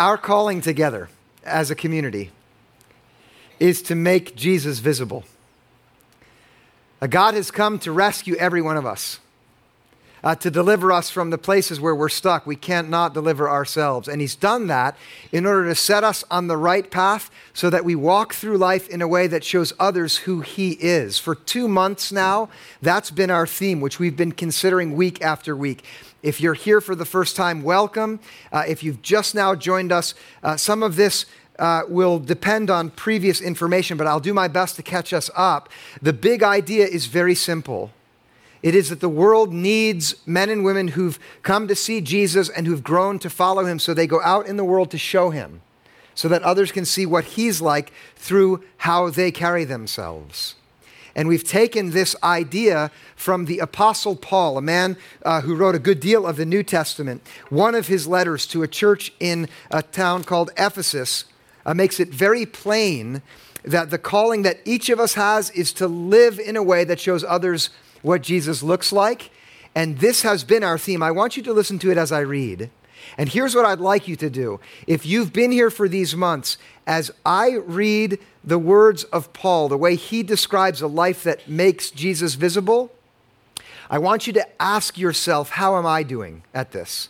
Our 0.00 0.16
calling 0.16 0.62
together 0.62 1.10
as 1.44 1.70
a 1.70 1.74
community 1.74 2.30
is 3.58 3.82
to 3.82 3.94
make 3.94 4.34
Jesus 4.34 4.78
visible. 4.78 5.24
Uh, 7.02 7.06
God 7.06 7.34
has 7.34 7.50
come 7.50 7.78
to 7.80 7.92
rescue 7.92 8.34
every 8.36 8.62
one 8.62 8.78
of 8.78 8.86
us 8.86 9.20
uh, 10.22 10.34
to 10.36 10.50
deliver 10.50 10.92
us 10.92 11.10
from 11.10 11.30
the 11.30 11.38
places 11.38 11.80
where 11.80 11.94
we're 11.94 12.08
stuck. 12.08 12.46
We 12.46 12.56
can't 12.56 12.88
not 12.88 13.14
deliver 13.14 13.48
ourselves. 13.48 14.08
And 14.08 14.20
He's 14.20 14.34
done 14.34 14.66
that 14.68 14.96
in 15.32 15.46
order 15.46 15.68
to 15.68 15.74
set 15.74 16.04
us 16.04 16.24
on 16.30 16.46
the 16.46 16.56
right 16.56 16.90
path 16.90 17.30
so 17.52 17.70
that 17.70 17.84
we 17.84 17.94
walk 17.94 18.34
through 18.34 18.58
life 18.58 18.88
in 18.88 19.02
a 19.02 19.08
way 19.08 19.26
that 19.26 19.44
shows 19.44 19.72
others 19.78 20.18
who 20.18 20.40
He 20.40 20.72
is. 20.72 21.18
For 21.18 21.34
two 21.34 21.68
months 21.68 22.12
now, 22.12 22.48
that's 22.82 23.10
been 23.10 23.30
our 23.30 23.46
theme, 23.46 23.80
which 23.80 23.98
we've 23.98 24.16
been 24.16 24.32
considering 24.32 24.94
week 24.94 25.22
after 25.22 25.56
week. 25.56 25.84
If 26.22 26.40
you're 26.40 26.54
here 26.54 26.80
for 26.80 26.94
the 26.94 27.06
first 27.06 27.34
time, 27.34 27.62
welcome. 27.62 28.20
Uh, 28.52 28.64
if 28.68 28.82
you've 28.82 29.00
just 29.00 29.34
now 29.34 29.54
joined 29.54 29.90
us, 29.90 30.14
uh, 30.42 30.56
some 30.56 30.82
of 30.82 30.96
this 30.96 31.24
uh, 31.58 31.82
will 31.88 32.18
depend 32.18 32.70
on 32.70 32.90
previous 32.90 33.40
information, 33.40 33.96
but 33.96 34.06
I'll 34.06 34.20
do 34.20 34.34
my 34.34 34.48
best 34.48 34.76
to 34.76 34.82
catch 34.82 35.12
us 35.12 35.30
up. 35.36 35.68
The 36.02 36.12
big 36.12 36.42
idea 36.42 36.86
is 36.86 37.06
very 37.06 37.34
simple 37.34 37.90
it 38.62 38.74
is 38.74 38.90
that 38.90 39.00
the 39.00 39.08
world 39.08 39.52
needs 39.52 40.14
men 40.26 40.50
and 40.50 40.64
women 40.64 40.88
who've 40.88 41.18
come 41.42 41.66
to 41.68 41.74
see 41.74 42.00
Jesus 42.00 42.48
and 42.48 42.66
who've 42.66 42.82
grown 42.82 43.18
to 43.20 43.30
follow 43.30 43.64
him, 43.64 43.78
so 43.78 43.94
they 43.94 44.06
go 44.06 44.20
out 44.22 44.46
in 44.46 44.56
the 44.56 44.64
world 44.64 44.90
to 44.90 44.98
show 44.98 45.30
him, 45.30 45.62
so 46.14 46.28
that 46.28 46.42
others 46.42 46.72
can 46.72 46.84
see 46.84 47.06
what 47.06 47.24
he's 47.24 47.60
like 47.60 47.92
through 48.16 48.62
how 48.78 49.08
they 49.08 49.30
carry 49.30 49.64
themselves. 49.64 50.56
And 51.14 51.26
we've 51.26 51.44
taken 51.44 51.90
this 51.90 52.14
idea 52.22 52.90
from 53.16 53.46
the 53.46 53.58
Apostle 53.58 54.14
Paul, 54.14 54.58
a 54.58 54.62
man 54.62 54.96
uh, 55.24 55.40
who 55.40 55.56
wrote 55.56 55.74
a 55.74 55.80
good 55.80 56.00
deal 56.00 56.26
of 56.26 56.36
the 56.36 56.46
New 56.46 56.62
Testament. 56.62 57.26
One 57.48 57.74
of 57.74 57.88
his 57.88 58.06
letters 58.06 58.46
to 58.48 58.62
a 58.62 58.68
church 58.68 59.12
in 59.18 59.48
a 59.70 59.82
town 59.82 60.24
called 60.24 60.50
Ephesus 60.56 61.24
uh, 61.66 61.74
makes 61.74 61.98
it 61.98 62.08
very 62.08 62.46
plain 62.46 63.22
that 63.64 63.90
the 63.90 63.98
calling 63.98 64.42
that 64.42 64.60
each 64.64 64.88
of 64.88 65.00
us 65.00 65.14
has 65.14 65.50
is 65.50 65.72
to 65.74 65.86
live 65.86 66.38
in 66.38 66.56
a 66.56 66.62
way 66.62 66.84
that 66.84 67.00
shows 67.00 67.24
others 67.24 67.70
what 68.02 68.22
Jesus 68.22 68.62
looks 68.62 68.92
like. 68.92 69.30
And 69.74 69.98
this 69.98 70.22
has 70.22 70.44
been 70.44 70.64
our 70.64 70.78
theme. 70.78 71.02
I 71.02 71.10
want 71.10 71.36
you 71.36 71.42
to 71.44 71.52
listen 71.52 71.78
to 71.80 71.90
it 71.90 71.98
as 71.98 72.10
I 72.10 72.20
read. 72.20 72.70
And 73.16 73.28
here's 73.28 73.54
what 73.54 73.64
I'd 73.64 73.80
like 73.80 74.08
you 74.08 74.16
to 74.16 74.30
do. 74.30 74.60
If 74.86 75.06
you've 75.06 75.32
been 75.32 75.52
here 75.52 75.70
for 75.70 75.88
these 75.88 76.14
months, 76.14 76.58
as 76.86 77.10
I 77.24 77.52
read 77.64 78.18
the 78.42 78.58
words 78.58 79.04
of 79.04 79.32
Paul, 79.32 79.68
the 79.68 79.76
way 79.76 79.94
he 79.94 80.22
describes 80.22 80.80
a 80.80 80.86
life 80.86 81.22
that 81.24 81.48
makes 81.48 81.90
Jesus 81.90 82.34
visible, 82.34 82.92
I 83.88 83.98
want 83.98 84.26
you 84.26 84.32
to 84.34 84.62
ask 84.62 84.98
yourself, 84.98 85.50
how 85.50 85.76
am 85.76 85.86
I 85.86 86.02
doing 86.02 86.42
at 86.54 86.72
this? 86.72 87.08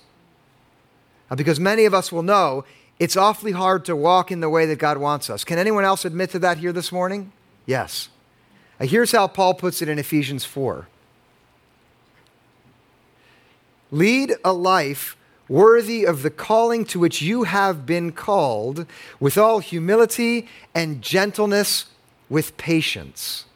Because 1.35 1.61
many 1.61 1.85
of 1.85 1.95
us 1.95 2.11
will 2.11 2.23
know 2.23 2.65
it's 3.01 3.17
awfully 3.17 3.53
hard 3.53 3.87
to 3.87 3.97
walk 3.97 4.31
in 4.31 4.41
the 4.41 4.51
way 4.51 4.67
that 4.67 4.79
God 4.79 4.99
wants 4.99 5.31
us. 5.31 5.43
Can 5.43 5.59
anyone 5.59 5.85
else 5.85 6.05
admit 6.05 6.31
to 6.31 6.39
that 6.41 6.59
here 6.59 6.73
this 6.73 6.93
morning? 6.93 7.33
Yes. 7.65 8.11
Uh, 8.79 8.85
here's 8.85 9.11
how 9.11 9.27
Paul 9.27 9.55
puts 9.55 9.83
it 9.83 9.89
in 9.89 9.99
Ephesians 9.99 10.45
4 10.45 10.87
Lead 13.91 14.35
a 14.45 14.53
life 14.53 15.17
worthy 15.49 16.05
of 16.05 16.23
the 16.23 16.31
calling 16.31 16.85
to 16.85 17.01
which 17.01 17.21
you 17.21 17.43
have 17.43 17.85
been 17.85 18.13
called, 18.13 18.87
with 19.19 19.37
all 19.37 19.59
humility 19.59 20.47
and 20.75 21.03
gentleness, 21.03 21.87
with 22.29 22.57
patience. 22.57 23.47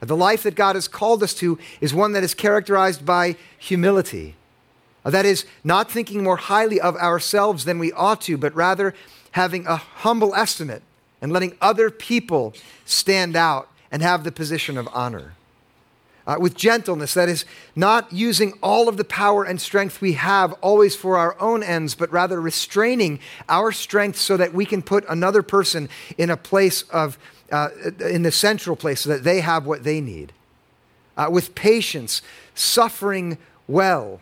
The 0.00 0.16
life 0.16 0.44
that 0.44 0.54
God 0.54 0.76
has 0.76 0.86
called 0.86 1.24
us 1.24 1.34
to 1.34 1.58
is 1.80 1.92
one 1.92 2.12
that 2.12 2.22
is 2.22 2.34
characterized 2.34 3.04
by 3.04 3.34
humility. 3.58 4.36
That 5.04 5.24
is, 5.24 5.46
not 5.64 5.90
thinking 5.90 6.22
more 6.22 6.36
highly 6.36 6.80
of 6.80 6.96
ourselves 6.96 7.64
than 7.64 7.78
we 7.78 7.92
ought 7.92 8.20
to, 8.22 8.36
but 8.36 8.54
rather 8.54 8.94
having 9.32 9.66
a 9.66 9.76
humble 9.76 10.34
estimate 10.34 10.82
and 11.20 11.32
letting 11.32 11.56
other 11.60 11.90
people 11.90 12.54
stand 12.84 13.36
out 13.36 13.68
and 13.90 14.02
have 14.02 14.24
the 14.24 14.32
position 14.32 14.76
of 14.76 14.88
honor. 14.92 15.34
Uh, 16.26 16.36
with 16.38 16.54
gentleness, 16.54 17.14
that 17.14 17.28
is, 17.28 17.46
not 17.74 18.12
using 18.12 18.52
all 18.62 18.86
of 18.86 18.98
the 18.98 19.04
power 19.04 19.44
and 19.44 19.58
strength 19.58 20.02
we 20.02 20.12
have 20.12 20.52
always 20.60 20.94
for 20.94 21.16
our 21.16 21.34
own 21.40 21.62
ends, 21.62 21.94
but 21.94 22.12
rather 22.12 22.38
restraining 22.38 23.18
our 23.48 23.72
strength 23.72 24.18
so 24.18 24.36
that 24.36 24.52
we 24.52 24.66
can 24.66 24.82
put 24.82 25.06
another 25.08 25.42
person 25.42 25.88
in 26.18 26.28
a 26.28 26.36
place 26.36 26.82
of, 26.90 27.18
uh, 27.50 27.70
in 28.00 28.24
the 28.24 28.30
central 28.30 28.76
place 28.76 29.00
so 29.00 29.08
that 29.08 29.24
they 29.24 29.40
have 29.40 29.64
what 29.64 29.84
they 29.84 30.02
need. 30.02 30.34
Uh, 31.16 31.28
with 31.30 31.54
patience, 31.54 32.20
suffering 32.54 33.38
well, 33.66 34.20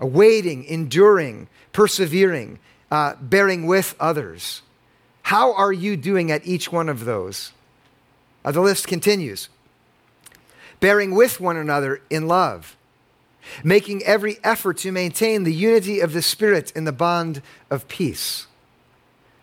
uh, 0.00 0.06
waiting, 0.06 0.64
enduring, 0.64 1.48
persevering, 1.72 2.58
uh, 2.90 3.14
bearing 3.20 3.66
with 3.66 3.94
others. 3.98 4.62
How 5.22 5.54
are 5.54 5.72
you 5.72 5.96
doing 5.96 6.30
at 6.30 6.46
each 6.46 6.70
one 6.70 6.88
of 6.88 7.04
those? 7.04 7.52
Uh, 8.44 8.52
the 8.52 8.60
list 8.60 8.86
continues 8.86 9.48
bearing 10.80 11.14
with 11.14 11.40
one 11.40 11.56
another 11.56 12.02
in 12.10 12.26
love, 12.26 12.76
making 13.62 14.02
every 14.02 14.38
effort 14.42 14.76
to 14.78 14.90
maintain 14.90 15.44
the 15.44 15.54
unity 15.54 16.00
of 16.00 16.12
the 16.12 16.20
Spirit 16.20 16.72
in 16.72 16.82
the 16.84 16.92
bond 16.92 17.40
of 17.70 17.86
peace. 17.86 18.48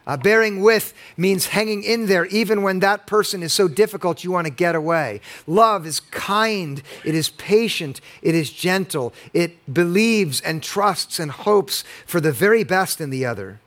Uh, 0.10 0.18
bearing 0.18 0.60
with 0.64 0.96
means 1.18 1.46
hanging 1.46 1.84
in 1.84 2.08
there 2.08 2.26
even 2.26 2.64
when 2.64 2.80
that 2.80 3.06
person 3.06 3.44
is 3.44 3.54
so 3.54 3.68
difficult 3.68 4.24
you 4.24 4.32
want 4.32 4.48
to 4.48 4.52
get 4.52 4.74
away. 4.74 5.22
Love 5.46 5.86
is 5.86 6.00
kind, 6.00 6.82
it 7.06 7.14
is 7.14 7.30
patient, 7.30 8.02
it 8.24 8.34
is 8.34 8.52
gentle, 8.52 9.14
it 9.34 9.72
believes 9.72 10.42
and 10.42 10.64
trusts 10.64 11.20
and 11.20 11.30
hopes 11.30 11.84
for 12.08 12.20
the 12.20 12.32
very 12.32 12.64
best 12.64 13.00
in 13.00 13.12
the 13.12 13.24
other. 13.24 13.60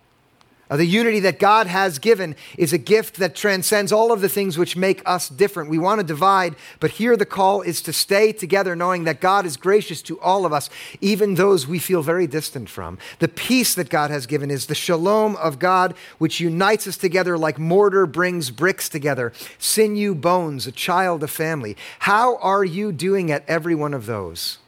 The 0.77 0.87
unity 0.87 1.21
that 1.21 1.39
God 1.39 1.67
has 1.67 1.99
given 1.99 2.35
is 2.57 2.73
a 2.73 2.79
gift 2.79 3.17
that 3.17 3.35
transcends 3.35 3.93
all 3.93 4.11
of 4.11 4.23
the 4.23 4.29
things 4.29 4.57
which 4.57 4.75
make 4.75 5.03
us 5.05 5.29
different. 5.29 5.69
We 5.69 5.79
want 5.79 6.01
to 6.01 6.07
divide, 6.07 6.57
but 6.81 6.93
here 6.93 7.15
the 7.15 7.27
call 7.27 7.61
is 7.61 7.83
to 7.83 7.93
stay 7.93 8.33
together, 8.33 8.75
knowing 8.75 9.05
that 9.05 9.21
God 9.21 9.45
is 9.45 9.59
gracious 9.59 10.01
to 10.03 10.19
all 10.21 10.47
of 10.47 10.53
us, 10.53 10.71
even 11.03 11.35
those 11.35 11.67
we 11.67 11.79
feel 11.79 12.03
very 12.03 12.27
distant 12.27 12.71
from. 12.71 12.97
The 13.19 13.29
peace 13.29 13.75
that 13.75 13.91
God 13.91 14.11
has 14.11 14.27
given 14.27 14.51
is 14.51 14.67
the 14.67 14.75
shalom 14.75 15.37
of 15.37 15.59
God, 15.59 15.95
which 16.17 16.41
unites 16.41 16.87
us 16.87 16.97
together 16.97 17.37
like 17.37 17.59
mortar 17.59 18.07
brings 18.07 18.51
bricks 18.51 18.89
together, 18.89 19.33
sinew, 19.59 20.15
bones, 20.15 20.67
a 20.67 20.73
child, 20.73 21.23
a 21.23 21.29
family. 21.29 21.77
How 21.99 22.37
are 22.37 22.65
you 22.65 22.93
doing 22.93 23.31
at 23.31 23.45
every 23.47 23.75
one 23.75 23.93
of 23.93 24.07
those? 24.07 24.59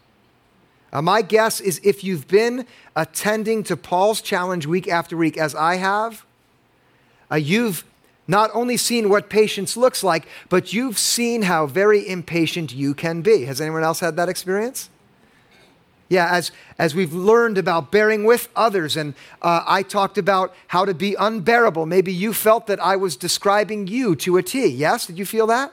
Uh, 0.94 1.02
my 1.02 1.22
guess 1.22 1.60
is 1.60 1.80
if 1.82 2.04
you've 2.04 2.28
been 2.28 2.64
attending 2.94 3.64
to 3.64 3.76
Paul's 3.76 4.20
challenge 4.20 4.64
week 4.64 4.86
after 4.86 5.16
week, 5.16 5.36
as 5.36 5.52
I 5.52 5.74
have, 5.74 6.24
uh, 7.32 7.34
you've 7.34 7.84
not 8.28 8.48
only 8.54 8.76
seen 8.76 9.08
what 9.08 9.28
patience 9.28 9.76
looks 9.76 10.04
like, 10.04 10.26
but 10.48 10.72
you've 10.72 10.98
seen 10.98 11.42
how 11.42 11.66
very 11.66 12.08
impatient 12.08 12.72
you 12.72 12.94
can 12.94 13.22
be. 13.22 13.44
Has 13.44 13.60
anyone 13.60 13.82
else 13.82 13.98
had 13.98 14.14
that 14.16 14.28
experience? 14.28 14.88
Yeah, 16.08 16.30
as, 16.30 16.52
as 16.78 16.94
we've 16.94 17.12
learned 17.12 17.58
about 17.58 17.90
bearing 17.90 18.22
with 18.24 18.48
others, 18.54 18.96
and 18.96 19.14
uh, 19.42 19.64
I 19.66 19.82
talked 19.82 20.16
about 20.16 20.54
how 20.68 20.84
to 20.84 20.94
be 20.94 21.16
unbearable. 21.18 21.86
Maybe 21.86 22.12
you 22.12 22.32
felt 22.32 22.68
that 22.68 22.78
I 22.78 22.94
was 22.94 23.16
describing 23.16 23.88
you 23.88 24.14
to 24.16 24.36
a 24.36 24.42
T. 24.42 24.66
Yes? 24.68 25.06
Did 25.06 25.18
you 25.18 25.26
feel 25.26 25.48
that? 25.48 25.72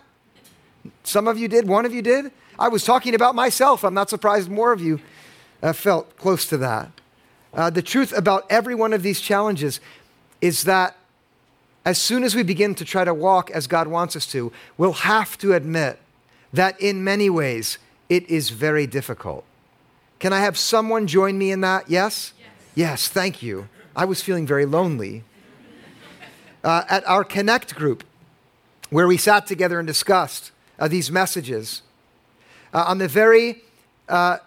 Some 1.04 1.28
of 1.28 1.38
you 1.38 1.48
did, 1.48 1.68
one 1.68 1.86
of 1.86 1.94
you 1.94 2.02
did. 2.02 2.32
I 2.58 2.70
was 2.70 2.84
talking 2.84 3.14
about 3.14 3.36
myself. 3.36 3.84
I'm 3.84 3.94
not 3.94 4.10
surprised 4.10 4.50
more 4.50 4.72
of 4.72 4.82
you 4.82 5.00
uh, 5.62 5.74
felt 5.74 6.18
close 6.18 6.46
to 6.48 6.58
that. 6.58 6.92
Uh, 7.54 7.70
the 7.70 7.82
truth 7.82 8.16
about 8.16 8.46
every 8.50 8.76
one 8.76 8.94
of 8.94 9.04
these 9.04 9.20
challenges 9.20 9.80
is 10.40 10.64
that 10.64 10.96
as 11.84 11.98
soon 11.98 12.24
as 12.24 12.36
we 12.36 12.44
begin 12.44 12.76
to 12.76 12.86
try 12.86 13.04
to 13.04 13.14
walk 13.14 13.50
as 13.52 13.68
God 13.68 13.88
wants 13.88 14.16
us 14.16 14.26
to, 14.28 14.52
we'll 14.78 14.94
have 14.94 15.38
to 15.40 15.54
admit 15.54 16.00
that 16.54 16.80
in 16.80 17.04
many 17.04 17.30
ways 17.30 17.78
it 18.10 18.30
is 18.30 18.50
very 18.50 18.86
difficult. 18.88 19.44
Can 20.20 20.34
I 20.34 20.40
have 20.40 20.58
someone 20.58 21.08
join 21.08 21.38
me 21.38 21.52
in 21.52 21.62
that? 21.62 21.90
Yes? 21.90 22.34
Yes, 22.40 22.50
yes 22.76 23.08
thank 23.08 23.42
you. 23.42 23.68
I 23.96 24.06
was 24.06 24.22
feeling 24.22 24.46
very 24.46 24.66
lonely. 24.66 25.24
Uh, 26.64 26.84
at 26.88 27.08
our 27.08 27.24
Connect 27.24 27.74
group, 27.74 28.04
where 28.92 29.08
we 29.08 29.18
sat 29.18 29.48
together 29.48 29.80
and 29.80 29.88
discussed 29.88 30.52
uh, 30.78 30.88
these 30.88 31.12
messages, 31.12 31.82
uh, 32.72 32.84
on 32.88 33.00
the 33.00 33.08
very 33.08 33.64
uh, 34.08 34.38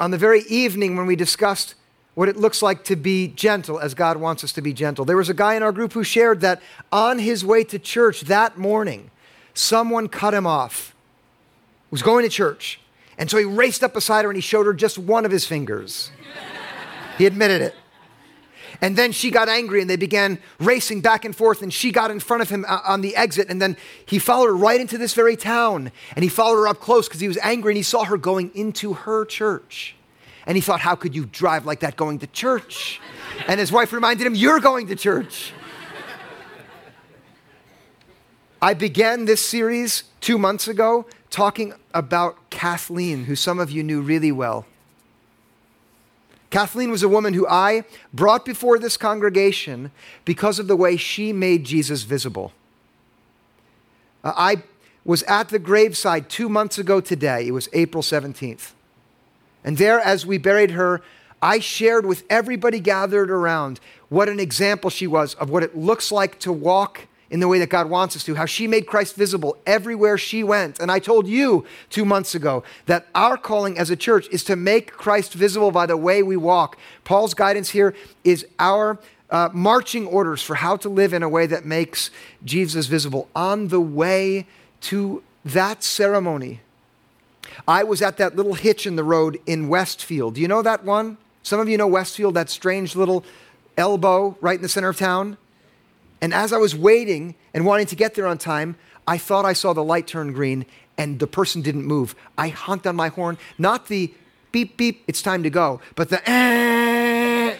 on 0.00 0.10
the 0.10 0.18
very 0.18 0.40
evening 0.48 0.96
when 0.96 1.06
we 1.06 1.14
discussed 1.14 1.74
what 2.14 2.28
it 2.28 2.36
looks 2.36 2.62
like 2.62 2.82
to 2.84 2.96
be 2.96 3.28
gentle 3.28 3.78
as 3.78 3.94
God 3.94 4.16
wants 4.16 4.42
us 4.42 4.52
to 4.54 4.62
be 4.62 4.72
gentle. 4.72 5.04
There 5.04 5.16
was 5.16 5.28
a 5.28 5.34
guy 5.34 5.54
in 5.54 5.62
our 5.62 5.72
group 5.72 5.92
who 5.92 6.02
shared 6.02 6.40
that 6.40 6.60
on 6.90 7.18
his 7.18 7.44
way 7.44 7.62
to 7.64 7.78
church 7.78 8.22
that 8.22 8.58
morning, 8.58 9.10
someone 9.54 10.08
cut 10.08 10.34
him 10.34 10.46
off. 10.46 10.94
He 11.90 11.94
was 11.94 12.02
going 12.02 12.24
to 12.24 12.30
church. 12.30 12.80
And 13.18 13.30
so 13.30 13.36
he 13.36 13.44
raced 13.44 13.84
up 13.84 13.92
beside 13.92 14.24
her 14.24 14.30
and 14.30 14.36
he 14.36 14.40
showed 14.40 14.66
her 14.66 14.72
just 14.72 14.98
one 14.98 15.24
of 15.26 15.30
his 15.30 15.44
fingers. 15.44 16.10
he 17.18 17.26
admitted 17.26 17.60
it. 17.60 17.74
And 18.80 18.96
then 18.96 19.12
she 19.12 19.30
got 19.30 19.48
angry 19.48 19.80
and 19.80 19.90
they 19.90 19.96
began 19.96 20.38
racing 20.58 21.02
back 21.02 21.24
and 21.24 21.36
forth. 21.36 21.62
And 21.62 21.72
she 21.72 21.92
got 21.92 22.10
in 22.10 22.20
front 22.20 22.42
of 22.42 22.48
him 22.48 22.64
uh, 22.66 22.80
on 22.86 23.02
the 23.02 23.14
exit. 23.14 23.48
And 23.50 23.60
then 23.60 23.76
he 24.06 24.18
followed 24.18 24.46
her 24.46 24.56
right 24.56 24.80
into 24.80 24.96
this 24.96 25.12
very 25.12 25.36
town. 25.36 25.92
And 26.16 26.22
he 26.22 26.28
followed 26.28 26.56
her 26.56 26.68
up 26.68 26.80
close 26.80 27.06
because 27.06 27.20
he 27.20 27.28
was 27.28 27.38
angry 27.42 27.72
and 27.72 27.76
he 27.76 27.82
saw 27.82 28.04
her 28.04 28.16
going 28.16 28.50
into 28.54 28.94
her 28.94 29.24
church. 29.24 29.96
And 30.46 30.56
he 30.56 30.62
thought, 30.62 30.80
How 30.80 30.94
could 30.94 31.14
you 31.14 31.26
drive 31.26 31.66
like 31.66 31.80
that 31.80 31.96
going 31.96 32.18
to 32.20 32.26
church? 32.26 33.00
And 33.46 33.60
his 33.60 33.70
wife 33.70 33.92
reminded 33.92 34.26
him, 34.26 34.34
You're 34.34 34.60
going 34.60 34.86
to 34.88 34.96
church. 34.96 35.52
I 38.62 38.74
began 38.74 39.24
this 39.24 39.44
series 39.44 40.04
two 40.20 40.36
months 40.36 40.68
ago 40.68 41.06
talking 41.30 41.72
about 41.94 42.50
Kathleen, 42.50 43.24
who 43.24 43.34
some 43.34 43.58
of 43.58 43.70
you 43.70 43.82
knew 43.82 44.02
really 44.02 44.32
well. 44.32 44.66
Kathleen 46.50 46.90
was 46.90 47.02
a 47.02 47.08
woman 47.08 47.34
who 47.34 47.46
I 47.46 47.84
brought 48.12 48.44
before 48.44 48.78
this 48.78 48.96
congregation 48.96 49.92
because 50.24 50.58
of 50.58 50.66
the 50.66 50.76
way 50.76 50.96
she 50.96 51.32
made 51.32 51.64
Jesus 51.64 52.02
visible. 52.02 52.52
Uh, 54.22 54.32
I 54.36 54.62
was 55.04 55.22
at 55.24 55.48
the 55.48 55.58
graveside 55.58 56.28
two 56.28 56.48
months 56.48 56.76
ago 56.76 57.00
today. 57.00 57.46
It 57.46 57.52
was 57.52 57.68
April 57.72 58.02
17th. 58.02 58.72
And 59.64 59.78
there, 59.78 60.00
as 60.00 60.26
we 60.26 60.38
buried 60.38 60.72
her, 60.72 61.02
I 61.40 61.60
shared 61.60 62.04
with 62.04 62.24
everybody 62.28 62.80
gathered 62.80 63.30
around 63.30 63.80
what 64.08 64.28
an 64.28 64.40
example 64.40 64.90
she 64.90 65.06
was 65.06 65.34
of 65.34 65.48
what 65.48 65.62
it 65.62 65.76
looks 65.76 66.12
like 66.12 66.38
to 66.40 66.52
walk 66.52 67.06
in 67.30 67.40
the 67.40 67.48
way 67.48 67.58
that 67.60 67.68
God 67.68 67.88
wants 67.88 68.16
us 68.16 68.24
to, 68.24 68.34
how 68.34 68.44
she 68.44 68.66
made 68.66 68.86
Christ 68.86 69.14
visible 69.14 69.56
everywhere 69.66 70.18
she 70.18 70.42
went. 70.42 70.80
And 70.80 70.90
I 70.90 70.98
told 70.98 71.28
you 71.28 71.64
two 71.88 72.04
months 72.04 72.34
ago 72.34 72.64
that 72.86 73.06
our 73.14 73.36
calling 73.36 73.78
as 73.78 73.88
a 73.88 73.96
church 73.96 74.28
is 74.30 74.42
to 74.44 74.56
make 74.56 74.92
Christ 74.92 75.34
visible 75.34 75.70
by 75.70 75.86
the 75.86 75.96
way 75.96 76.22
we 76.22 76.36
walk. 76.36 76.76
Paul's 77.04 77.34
guidance 77.34 77.70
here 77.70 77.94
is 78.24 78.46
our 78.58 78.98
uh, 79.30 79.48
marching 79.52 80.06
orders 80.06 80.42
for 80.42 80.56
how 80.56 80.76
to 80.76 80.88
live 80.88 81.12
in 81.12 81.22
a 81.22 81.28
way 81.28 81.46
that 81.46 81.64
makes 81.64 82.10
Jesus 82.44 82.86
visible 82.86 83.28
on 83.34 83.68
the 83.68 83.80
way 83.80 84.46
to 84.80 85.22
that 85.44 85.84
ceremony. 85.84 86.60
I 87.68 87.84
was 87.84 88.02
at 88.02 88.16
that 88.16 88.36
little 88.36 88.54
hitch 88.54 88.86
in 88.86 88.96
the 88.96 89.04
road 89.04 89.40
in 89.46 89.68
Westfield. 89.68 90.34
Do 90.34 90.40
you 90.40 90.48
know 90.48 90.62
that 90.62 90.84
one? 90.84 91.16
Some 91.42 91.60
of 91.60 91.68
you 91.68 91.76
know 91.76 91.86
Westfield, 91.86 92.34
that 92.34 92.50
strange 92.50 92.96
little 92.96 93.24
elbow 93.76 94.36
right 94.40 94.56
in 94.56 94.62
the 94.62 94.68
center 94.68 94.88
of 94.88 94.98
town. 94.98 95.36
And 96.20 96.34
as 96.34 96.52
I 96.52 96.58
was 96.58 96.74
waiting 96.74 97.34
and 97.54 97.64
wanting 97.64 97.86
to 97.86 97.96
get 97.96 98.14
there 98.14 98.26
on 98.26 98.38
time, 98.38 98.76
I 99.06 99.18
thought 99.18 99.44
I 99.44 99.54
saw 99.54 99.72
the 99.72 99.84
light 99.84 100.06
turn 100.06 100.32
green 100.32 100.66
and 100.98 101.18
the 101.18 101.26
person 101.26 101.62
didn't 101.62 101.86
move. 101.86 102.14
I 102.36 102.48
honked 102.48 102.86
on 102.86 102.94
my 102.94 103.08
horn, 103.08 103.38
not 103.58 103.88
the 103.88 104.12
beep, 104.52 104.76
beep, 104.76 105.02
it's 105.06 105.22
time 105.22 105.42
to 105.44 105.50
go, 105.50 105.80
but 105.94 106.10
the 106.10 106.20
eh. 106.28 107.56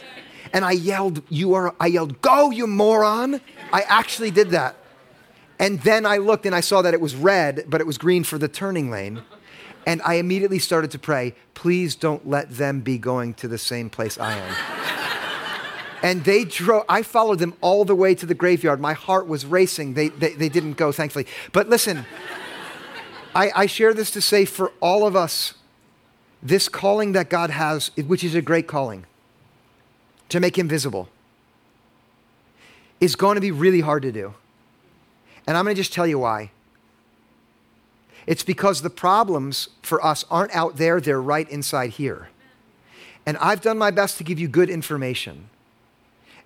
And 0.52 0.64
I 0.64 0.72
yelled, 0.72 1.22
you 1.28 1.54
are, 1.54 1.74
I 1.80 1.86
yelled, 1.86 2.20
go, 2.22 2.50
you 2.50 2.66
moron. 2.66 3.40
I 3.72 3.82
actually 3.82 4.30
did 4.30 4.50
that. 4.50 4.76
And 5.58 5.80
then 5.82 6.06
I 6.06 6.16
looked 6.16 6.46
and 6.46 6.54
I 6.54 6.60
saw 6.60 6.82
that 6.82 6.94
it 6.94 7.00
was 7.00 7.14
red, 7.14 7.64
but 7.68 7.80
it 7.80 7.86
was 7.86 7.98
green 7.98 8.24
for 8.24 8.38
the 8.38 8.48
turning 8.48 8.90
lane. 8.90 9.22
And 9.86 10.02
I 10.02 10.14
immediately 10.14 10.58
started 10.58 10.90
to 10.92 10.98
pray, 10.98 11.34
please 11.54 11.94
don't 11.94 12.26
let 12.28 12.50
them 12.50 12.80
be 12.80 12.98
going 12.98 13.34
to 13.34 13.48
the 13.48 13.58
same 13.58 13.90
place 13.90 14.18
I 14.18 14.36
am. 14.36 14.79
And 16.02 16.25
they 16.25 16.44
drove, 16.44 16.85
I 16.88 17.02
followed 17.02 17.38
them 17.38 17.55
all 17.61 17.85
the 17.85 17.94
way 17.94 18.14
to 18.14 18.26
the 18.26 18.35
graveyard. 18.35 18.81
My 18.81 18.94
heart 18.94 19.26
was 19.26 19.44
racing. 19.44 19.94
They, 19.94 20.08
they, 20.08 20.32
they 20.32 20.49
didn't 20.49 20.75
go, 20.75 20.93
thankfully. 20.93 21.26
But 21.52 21.69
listen, 21.69 22.06
I, 23.35 23.50
I 23.55 23.67
share 23.67 23.93
this 23.93 24.11
to 24.12 24.20
say 24.20 24.44
for 24.44 24.73
all 24.81 25.06
of 25.06 25.14
us, 25.14 25.55
this 26.43 26.69
calling 26.69 27.12
that 27.12 27.29
God 27.29 27.50
has, 27.50 27.91
which 27.97 28.25
is 28.25 28.35
a 28.35 28.41
great 28.41 28.67
calling, 28.67 29.05
to 30.31 30.41
make 30.41 30.56
him 30.56 30.69
visible, 30.69 31.08
is 32.99 33.14
going 33.14 33.35
to 33.35 33.41
be 33.41 33.50
really 33.50 33.81
hard 33.81 34.02
to 34.02 34.12
do. 34.12 34.35
And 35.47 35.56
I'm 35.56 35.64
going 35.64 35.76
to 35.76 35.81
just 35.81 35.93
tell 35.93 36.06
you 36.06 36.19
why. 36.19 36.50
It's 38.26 38.43
because 38.43 38.82
the 38.82 38.91
problems 38.91 39.69
for 39.82 40.05
us 40.05 40.25
aren't 40.31 40.55
out 40.55 40.76
there, 40.76 41.00
they're 41.00 41.20
right 41.20 41.49
inside 41.50 41.91
here. 41.91 42.29
And 43.26 43.37
I've 43.38 43.61
done 43.61 43.76
my 43.76 43.91
best 43.91 44.19
to 44.19 44.25
give 44.25 44.38
you 44.38 44.49
good 44.49 44.70
information 44.70 45.50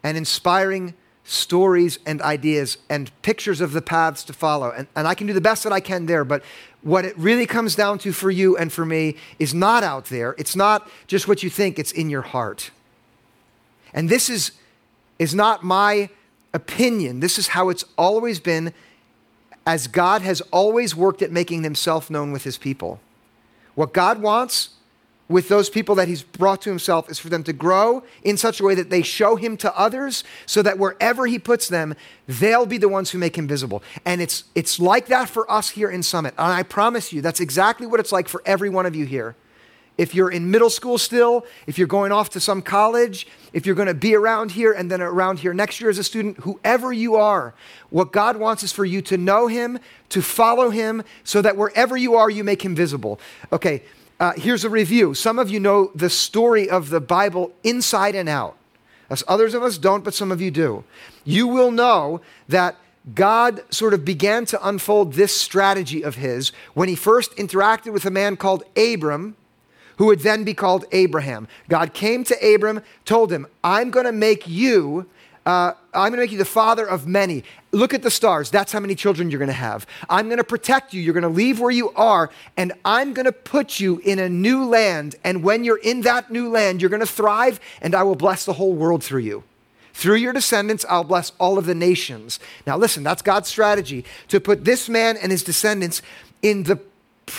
and 0.05 0.17
inspiring 0.17 0.95
stories 1.25 1.99
and 2.05 2.21
ideas 2.21 2.77
and 2.91 3.11
pictures 3.23 3.63
of 3.63 3.73
the 3.73 3.81
paths 3.81 4.23
to 4.25 4.33
follow. 4.35 4.71
And, 4.71 4.87
and 4.95 5.09
I 5.09 5.15
can 5.15 5.27
do 5.27 5.33
the 5.33 5.41
best 5.41 5.65
that 5.65 5.73
I 5.73 5.81
can 5.81 6.05
there, 6.07 6.25
but 6.25 6.45
what 6.83 7.07
it 7.07 7.17
really 7.19 7.47
comes 7.47 7.75
down 7.75 7.99
to 8.01 8.13
for 8.13 8.31
you 8.31 8.57
and 8.59 8.71
for 8.71 8.85
me 8.85 9.17
is 9.39 9.55
not 9.55 9.83
out 9.83 10.05
there. 10.07 10.35
It's 10.37 10.55
not 10.55 10.89
just 11.07 11.27
what 11.27 11.43
you 11.43 11.49
think, 11.49 11.79
it's 11.79 11.93
in 11.93 12.11
your 12.11 12.23
heart. 12.23 12.71
And 13.95 14.11
this 14.11 14.29
is, 14.29 14.53
is 15.19 15.35
not 15.35 15.65
my 15.65 16.11
opinion. 16.53 17.21
This 17.21 17.39
is 17.39 17.49
how 17.49 17.71
it's 17.71 17.87
always 17.97 18.39
been, 18.39 18.75
as 19.67 19.87
God 19.87 20.21
has 20.21 20.43
always 20.53 20.95
worked 20.95 21.23
at 21.23 21.33
making 21.33 21.63
himself 21.63 22.11
known 22.11 22.33
with 22.33 22.45
his 22.45 22.59
people. 22.59 23.01
What 23.75 23.95
God 23.95 24.21
wants 24.21 24.74
with 25.29 25.49
those 25.49 25.71
people 25.71 25.95
that 25.95 26.09
he's 26.09 26.23
brought 26.23 26.61
to 26.63 26.71
himself 26.71 27.11
is 27.11 27.19
for 27.19 27.29
them 27.29 27.43
to 27.45 27.53
grow 27.53 28.03
in 28.23 28.37
such 28.37 28.61
a 28.61 28.65
way 28.65 28.75
that 28.75 28.91
they 28.91 29.03
show 29.03 29.37
him 29.37 29.57
to 29.57 29.79
others 29.79 30.23
so 30.47 30.61
that 30.63 30.79
wherever 30.79 31.27
he 31.27 31.39
puts 31.39 31.69
them 31.69 31.95
they'll 32.27 32.67
be 32.67 32.79
the 32.79 32.89
ones 32.89 33.11
who 33.11 33.19
make 33.19 33.37
him 33.37 33.47
visible. 33.47 33.83
And 34.05 34.21
it's 34.21 34.45
it's 34.55 34.79
like 34.79 35.07
that 35.07 35.29
for 35.29 35.51
us 35.51 35.71
here 35.71 35.91
in 35.91 36.03
summit. 36.03 36.35
And 36.39 36.53
i 36.53 36.63
promise 36.63 37.13
you 37.13 37.23
that's 37.23 37.41
exactly 37.41 37.87
what 37.87 38.01
it's 38.01 38.13
like 38.13 38.29
for 38.29 38.43
every 38.45 38.69
one 38.69 38.87
of 38.87 38.95
you 38.95 39.07
here. 39.07 39.35
If 39.97 40.13
you're 40.13 40.31
in 40.31 40.51
middle 40.51 40.71
school 40.71 40.99
still 40.99 41.47
if 41.67 41.79
you're 41.79 41.87
going 41.87 42.13
off 42.13 42.31
to 42.31 42.41
some 42.41 42.61
college 42.61 43.27
if 43.53 43.65
you're 43.65 43.77
going 43.77 43.89
to 43.89 43.95
be 43.95 44.15
around 44.15 44.51
here 44.51 44.73
and 44.73 44.91
then 44.91 45.01
around 45.01 45.39
here 45.39 45.55
next 45.55 45.81
year 45.81 45.89
as 45.89 45.99
a 45.99 46.05
student 46.05 46.39
whoever 46.39 46.93
you 46.93 47.15
are 47.15 47.55
what 47.91 48.11
god 48.11 48.37
wants 48.37 48.65
is 48.65 48.73
for 48.73 48.85
you 48.85 49.01
to 49.03 49.17
know 49.17 49.47
him 49.47 49.79
to 50.09 50.21
follow 50.21 50.71
him 50.71 51.05
so 51.23 51.41
that 51.41 51.57
wherever 51.57 51.97
you 51.97 52.17
are 52.17 52.29
you 52.29 52.45
make 52.45 52.63
him 52.63 52.75
visible. 52.75 53.21
Okay 53.53 53.83
uh, 54.21 54.33
here's 54.37 54.65
a 54.65 54.71
review. 54.71 55.15
Some 55.15 55.39
of 55.39 55.51
you 55.51 55.61
know 55.61 55.91
the 55.95 56.11
story 56.11 56.69
of 56.69 56.91
the 56.91 57.01
Bible 57.01 57.53
inside 57.63 58.15
and 58.15 58.29
out. 58.29 58.57
As 59.11 59.25
others 59.29 59.55
of 59.55 59.63
us 59.63 59.79
don't, 59.79 60.05
but 60.05 60.15
some 60.15 60.33
of 60.33 60.41
you 60.41 60.51
do. 60.51 60.85
You 61.25 61.47
will 61.47 61.71
know 61.71 62.21
that 62.49 62.77
God 63.15 63.63
sort 63.71 63.93
of 63.93 64.05
began 64.05 64.47
to 64.47 64.67
unfold 64.67 65.13
this 65.13 65.35
strategy 65.35 66.03
of 66.03 66.15
his 66.17 66.53
when 66.73 66.89
he 66.89 66.95
first 66.95 67.37
interacted 67.37 67.93
with 67.93 68.07
a 68.07 68.11
man 68.11 68.37
called 68.37 68.65
Abram, 68.77 69.37
who 69.99 70.07
would 70.07 70.21
then 70.21 70.43
be 70.43 70.55
called 70.55 70.87
Abraham. 70.93 71.47
God 71.69 71.93
came 71.93 72.25
to 72.25 72.55
Abram, 72.55 72.83
told 73.05 73.31
him, 73.31 73.47
I'm 73.63 73.91
going 73.91 74.07
to 74.07 74.13
make 74.13 74.49
you 74.49 75.07
uh, 75.47 75.73
I'm 75.93 76.11
going 76.11 76.13
to 76.13 76.17
make 76.19 76.33
you 76.33 76.39
the 76.39 76.45
father 76.45 76.87
of 76.87 77.07
many. 77.07 77.45
Look 77.71 77.93
at 77.93 78.03
the 78.03 78.11
stars. 78.11 78.51
That's 78.51 78.73
how 78.73 78.81
many 78.81 78.95
children 78.95 79.31
you're 79.31 79.39
going 79.39 79.49
to 79.49 79.53
have. 79.53 79.87
I'm 80.09 80.27
going 80.27 80.39
to 80.39 80.45
protect 80.45 80.95
you. 80.95 81.03
You're 81.03 81.15
going 81.15 81.23
to 81.23 81.29
leave 81.29 81.61
where 81.61 81.71
you 81.71 81.91
are, 81.91 82.31
and 82.57 82.73
I'm 82.85 83.13
going 83.13 83.27
to 83.27 83.33
put 83.33 83.79
you 83.79 83.99
in 84.05 84.19
a 84.19 84.29
new 84.29 84.65
land. 84.65 85.17
And 85.23 85.43
when 85.43 85.65
you're 85.65 85.79
in 85.79 86.03
that 86.03 86.31
new 86.31 86.49
land, 86.49 86.81
you're 86.81 86.91
going 86.91 87.01
to 87.01 87.07
thrive, 87.07 87.61
and 87.83 87.95
I 87.95 88.03
will 88.05 88.15
bless 88.15 88.45
the 88.45 88.55
whole 88.55 88.73
world 88.73 89.05
through 89.05 89.21
you. 89.21 89.45
Through 89.93 90.17
your 90.17 90.33
descendants, 90.33 90.85
I'll 90.89 91.05
bless 91.05 91.33
all 91.39 91.57
of 91.57 91.67
the 91.67 91.75
nations. 91.75 92.41
Now, 92.67 92.77
listen, 92.77 93.03
that's 93.03 93.23
God's 93.23 93.49
strategy 93.49 94.05
to 94.29 94.41
put 94.41 94.65
this 94.65 94.89
man 94.89 95.17
and 95.17 95.31
his 95.31 95.45
descendants 95.45 96.03
in 96.43 96.65
the 96.65 96.81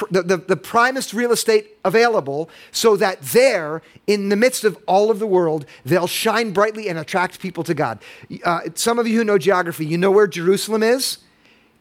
the, 0.10 0.24
the, 0.24 0.38
the, 0.38 0.56
primest 0.56 1.14
real 1.14 1.32
estate 1.32 1.78
available 1.86 2.50
so 2.72 2.96
that 2.98 3.22
there, 3.22 3.82
in 4.08 4.30
the 4.30 4.36
midst 4.36 4.64
of 4.64 4.78
all 4.88 5.12
of 5.12 5.20
the 5.20 5.28
world, 5.28 5.66
they'll 5.86 6.08
shine 6.08 6.52
brightly 6.52 6.90
and 6.90 6.98
attract 6.98 7.40
people 7.40 7.64
to 7.64 7.74
God. 7.74 8.00
Uh, 8.44 8.62
some 8.74 9.00
of 9.00 9.08
you 9.08 9.18
who 9.20 9.24
know 9.24 9.38
geography, 9.38 9.86
you 9.86 9.98
know 9.98 10.12
where 10.12 10.28
Jerusalem 10.28 10.84
is? 10.84 11.20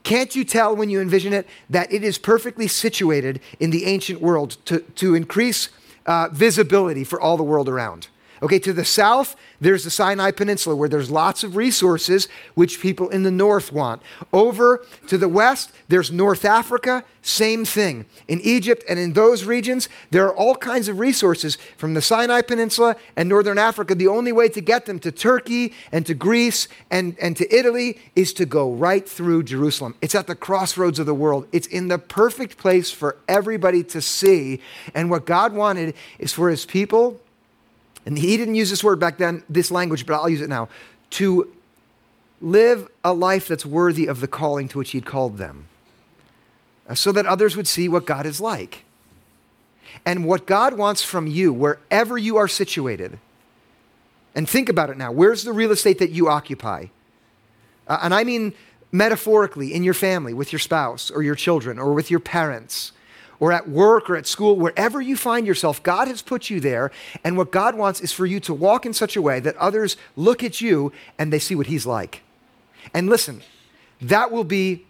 Can't 0.03 0.37
you 0.37 0.45
tell 0.45 0.77
when 0.77 0.91
you 0.91 1.01
envision 1.01 1.33
it 1.33 1.49
that 1.71 1.91
it 1.93 2.05
is 2.05 2.19
perfectly 2.19 2.69
situated 2.69 3.41
in 3.59 3.71
the 3.71 3.87
ancient 3.87 4.21
world 4.21 4.59
to, 4.67 4.81
to 4.97 5.15
increase 5.15 5.71
uh, 6.05 6.29
visibility 6.31 7.05
for 7.05 7.19
all 7.21 7.39
the 7.39 7.43
world 7.43 7.69
around? 7.69 8.09
Okay, 8.45 8.59
to 8.59 8.75
the 8.75 8.85
south, 8.85 9.37
there's 9.59 9.85
the 9.85 9.91
Sinai 9.91 10.31
Peninsula 10.31 10.77
where 10.77 10.91
there's 10.91 11.11
lots 11.11 11.45
of 11.45 11.57
resources 11.57 12.29
which 12.53 12.79
people 12.79 13.09
in 13.09 13.23
the 13.23 13.31
north 13.31 13.73
want. 13.73 14.03
Over 14.35 14.85
to 15.07 15.17
the 15.17 15.31
west, 15.31 15.73
there's 15.89 16.13
North 16.13 16.45
Africa, 16.45 17.05
same 17.23 17.65
thing. 17.65 18.05
In 18.29 18.43
Egypt 18.43 18.85
and 18.87 18.99
in 18.99 19.15
those 19.15 19.45
regions, 19.45 19.89
there 20.11 20.27
are 20.27 20.37
all 20.37 20.57
kinds 20.57 20.89
of 20.89 20.99
resources 20.99 21.57
from 21.79 21.95
the 21.95 22.03
Sinai 22.03 22.43
Peninsula 22.43 22.97
and 23.17 23.31
northern 23.31 23.57
Africa. 23.57 23.95
The 23.95 24.09
only 24.09 24.31
way 24.31 24.51
to 24.51 24.61
get 24.61 24.85
them 24.85 24.99
to 24.99 25.11
Turkey 25.11 25.73
and 25.91 26.05
to 26.05 26.13
Greece 26.13 26.69
and, 26.91 27.17
and 27.19 27.39
to 27.39 27.51
Italy 27.51 27.99
is 28.15 28.35
to 28.35 28.45
go 28.45 28.75
right 28.75 29.09
through 29.09 29.45
Jerusalem. 29.45 29.95
It's 30.03 30.15
at 30.15 30.27
the 30.27 30.35
crossroads 30.35 30.99
of 30.99 31.07
the 31.07 31.15
world. 31.15 31.49
It's 31.51 31.69
in 31.69 31.89
the 31.89 31.99
perfect 31.99 32.59
place 32.59 32.91
for 32.91 33.17
everybody 33.27 33.83
to 33.85 34.03
see. 34.03 34.61
And 34.95 35.09
what 35.09 35.25
God 35.25 35.55
wanted 35.55 35.95
is 36.19 36.35
for 36.35 36.51
his 36.51 36.67
people 36.67 37.23
and 38.07 38.19
he 38.19 38.37
didn't 38.37 38.55
use 38.55 38.71
this 38.71 38.85
word 38.85 39.01
back 39.01 39.19
then, 39.19 39.43
this 39.49 39.71
language, 39.71 40.07
but 40.07 40.15
I'll 40.15 40.29
use 40.29 40.41
it 40.41 40.49
now, 40.49 40.69
to 41.11 41.53
live 42.41 42.89
a 43.03 43.13
life 43.13 43.49
that's 43.49 43.65
worthy 43.65 44.07
of 44.07 44.21
the 44.21 44.29
calling 44.29 44.69
to 44.69 44.79
which 44.79 44.91
he'd 44.91 45.07
called 45.07 45.39
them, 45.39 45.67
uh, 46.89 46.95
so 46.95 47.13
that 47.13 47.27
others 47.27 47.57
would 47.57 47.69
see 47.69 47.89
what 47.89 48.05
God 48.05 48.27
is 48.27 48.41
like. 48.41 48.85
And 50.05 50.25
what 50.27 50.47
God 50.47 50.75
wants 50.75 51.03
from 51.03 51.27
you, 51.27 51.53
wherever 51.53 52.19
you 52.19 52.37
are 52.37 52.49
situated, 52.49 53.19
and 54.35 54.49
think 54.49 54.69
about 54.69 54.91
it 54.91 54.97
now 54.97 55.13
where's 55.13 55.45
the 55.45 55.53
real 55.53 55.71
estate 55.71 55.99
that 55.99 56.11
you 56.11 56.29
occupy? 56.29 56.87
Uh, 57.87 57.99
and 58.03 58.13
I 58.13 58.25
mean 58.25 58.53
metaphorically 58.91 59.75
in 59.75 59.83
your 59.83 59.95
family, 59.95 60.35
with 60.35 60.53
your 60.53 60.59
spouse 60.59 61.11
or 61.11 61.23
your 61.23 61.35
children 61.35 61.79
or 61.79 61.93
with 61.93 62.11
your 62.11 62.21
parents 62.21 62.93
or 63.41 63.53
at 63.53 63.69
work 63.69 64.09
or 64.09 64.17
at 64.17 64.27
school, 64.27 64.57
wherever 64.57 65.01
you 65.01 65.17
find 65.17 65.47
yourself, 65.47 65.83
God 65.83 66.09
has 66.09 66.23
put 66.23 66.51
you 66.51 66.61
there. 66.61 66.91
And 67.23 67.37
what 67.37 67.51
God 67.51 67.75
wants 67.77 68.01
is 68.01 68.13
for 68.13 68.27
you 68.27 68.41
to 68.41 68.55
walk 68.55 68.87
in 68.87 68.93
such 68.93 69.17
a 69.17 69.23
way 69.23 69.41
that 69.41 69.57
others 69.57 69.97
look 70.17 70.43
at 70.43 70.61
you 70.61 70.93
and 71.19 71.33
they 71.33 71.39
see 71.39 71.55
what 71.55 71.67
He's 71.67 71.87
like. 71.87 72.23
And 72.93 73.09
listen, 73.09 73.43
that 74.01 74.31
will 74.31 74.45
be 74.45 74.85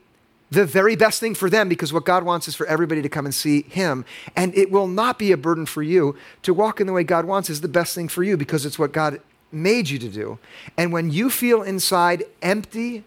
the 0.50 0.64
very 0.64 0.96
best 0.96 1.20
thing 1.20 1.34
for 1.34 1.50
them 1.50 1.68
because 1.68 1.92
what 1.92 2.04
God 2.04 2.24
wants 2.24 2.48
is 2.48 2.54
for 2.54 2.66
everybody 2.66 3.02
to 3.02 3.08
come 3.08 3.24
and 3.24 3.34
see 3.34 3.62
Him. 3.62 4.04
And 4.36 4.56
it 4.56 4.70
will 4.70 4.86
not 4.86 5.18
be 5.18 5.32
a 5.32 5.36
burden 5.36 5.66
for 5.66 5.82
you 5.82 6.16
to 6.42 6.54
walk 6.54 6.80
in 6.80 6.86
the 6.86 6.92
way 6.92 7.04
God 7.04 7.24
wants, 7.24 7.50
is 7.50 7.60
the 7.60 7.68
best 7.68 7.94
thing 7.94 8.08
for 8.08 8.22
you 8.22 8.36
because 8.36 8.64
it's 8.64 8.78
what 8.78 8.92
God 8.92 9.20
made 9.50 9.88
you 9.88 9.98
to 9.98 10.08
do. 10.08 10.38
And 10.76 10.92
when 10.92 11.10
you 11.10 11.30
feel 11.30 11.62
inside 11.62 12.24
empty 12.42 13.04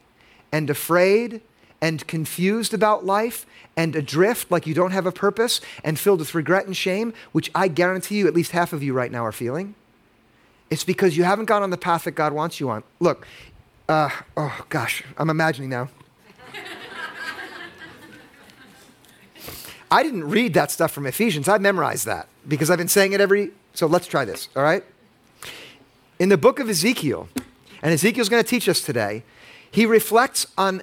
and 0.51 0.69
afraid 0.69 1.41
and 1.81 2.05
confused 2.07 2.73
about 2.73 3.05
life 3.05 3.45
and 3.75 3.95
adrift 3.95 4.49
like 4.49 4.65
you 4.65 4.73
don't 4.73 4.91
have 4.91 5.05
a 5.05 5.11
purpose 5.11 5.61
and 5.83 5.99
filled 5.99 6.19
with 6.19 6.33
regret 6.33 6.65
and 6.65 6.75
shame, 6.75 7.13
which 7.31 7.51
I 7.53 7.67
guarantee 7.67 8.17
you 8.17 8.27
at 8.27 8.33
least 8.33 8.51
half 8.51 8.73
of 8.73 8.81
you 8.81 8.93
right 8.93 9.11
now 9.11 9.25
are 9.25 9.31
feeling, 9.31 9.75
it's 10.69 10.83
because 10.83 11.15
you 11.15 11.23
haven't 11.23 11.45
gone 11.45 11.63
on 11.63 11.69
the 11.69 11.77
path 11.77 12.03
that 12.03 12.11
God 12.11 12.33
wants 12.33 12.59
you 12.59 12.69
on. 12.69 12.83
Look, 12.99 13.27
uh, 13.87 14.09
oh 14.35 14.65
gosh, 14.69 15.03
I'm 15.17 15.29
imagining 15.29 15.69
now. 15.69 15.89
I 19.89 20.03
didn't 20.03 20.25
read 20.25 20.53
that 20.55 20.69
stuff 20.69 20.91
from 20.91 21.05
Ephesians. 21.05 21.47
I 21.47 21.57
memorized 21.59 22.05
that 22.07 22.27
because 22.45 22.69
I've 22.69 22.77
been 22.77 22.89
saying 22.89 23.13
it 23.13 23.21
every. 23.21 23.51
So 23.73 23.87
let's 23.87 24.07
try 24.07 24.25
this, 24.25 24.49
all 24.55 24.63
right? 24.63 24.83
In 26.19 26.29
the 26.29 26.37
book 26.37 26.59
of 26.59 26.67
Ezekiel, 26.67 27.29
and 27.81 27.93
Ezekiel's 27.93 28.27
going 28.27 28.43
to 28.43 28.49
teach 28.49 28.67
us 28.67 28.81
today, 28.81 29.23
he 29.69 29.85
reflects 29.85 30.47
on 30.57 30.81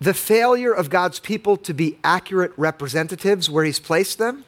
the 0.00 0.14
failure 0.14 0.72
of 0.72 0.88
God's 0.88 1.20
people 1.20 1.56
to 1.58 1.74
be 1.74 1.98
accurate 2.02 2.52
representatives 2.56 3.50
where 3.50 3.64
he's 3.64 3.78
placed 3.78 4.18
them. 4.18 4.44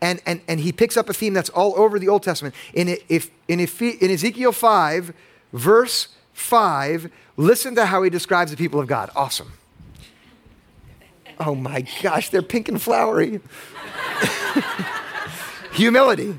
And, 0.00 0.22
and, 0.24 0.40
and 0.48 0.60
he 0.60 0.72
picks 0.72 0.96
up 0.96 1.10
a 1.10 1.12
theme 1.12 1.34
that's 1.34 1.50
all 1.50 1.78
over 1.78 1.98
the 1.98 2.08
Old 2.08 2.22
Testament. 2.22 2.54
In, 2.72 2.96
if, 3.08 3.30
in, 3.48 3.60
in 3.60 4.10
Ezekiel 4.10 4.52
5, 4.52 5.12
verse 5.52 6.08
5, 6.32 7.10
listen 7.36 7.74
to 7.74 7.84
how 7.86 8.02
he 8.02 8.08
describes 8.08 8.50
the 8.50 8.56
people 8.56 8.80
of 8.80 8.86
God. 8.86 9.10
Awesome. 9.14 9.52
Oh 11.38 11.54
my 11.54 11.86
gosh, 12.02 12.30
they're 12.30 12.40
pink 12.42 12.68
and 12.68 12.80
flowery. 12.80 13.40
Humility. 15.72 16.38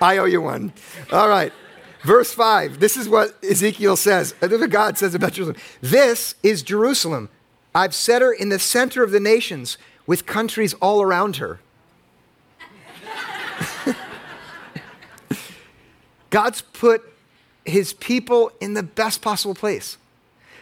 I 0.00 0.18
owe 0.18 0.24
you 0.24 0.40
one. 0.40 0.72
All 1.12 1.28
right. 1.28 1.52
Verse 2.02 2.32
5. 2.32 2.80
This 2.80 2.96
is 2.96 3.08
what 3.08 3.36
Ezekiel 3.44 3.96
says. 3.96 4.34
What 4.40 4.70
God 4.70 4.96
says 4.98 5.14
about 5.14 5.32
Jerusalem. 5.32 5.60
This 5.80 6.34
is 6.42 6.62
Jerusalem. 6.62 7.28
I've 7.74 7.94
set 7.94 8.22
her 8.22 8.32
in 8.32 8.48
the 8.48 8.58
center 8.58 9.04
of 9.04 9.10
the 9.10 9.20
nations 9.20 9.76
with 10.06 10.26
countries 10.26 10.74
all 10.74 11.02
around 11.02 11.36
her. 11.36 11.60
God's 16.30 16.62
put 16.62 17.02
his 17.64 17.92
people 17.92 18.50
in 18.60 18.74
the 18.74 18.82
best 18.82 19.22
possible 19.22 19.54
place 19.54 19.98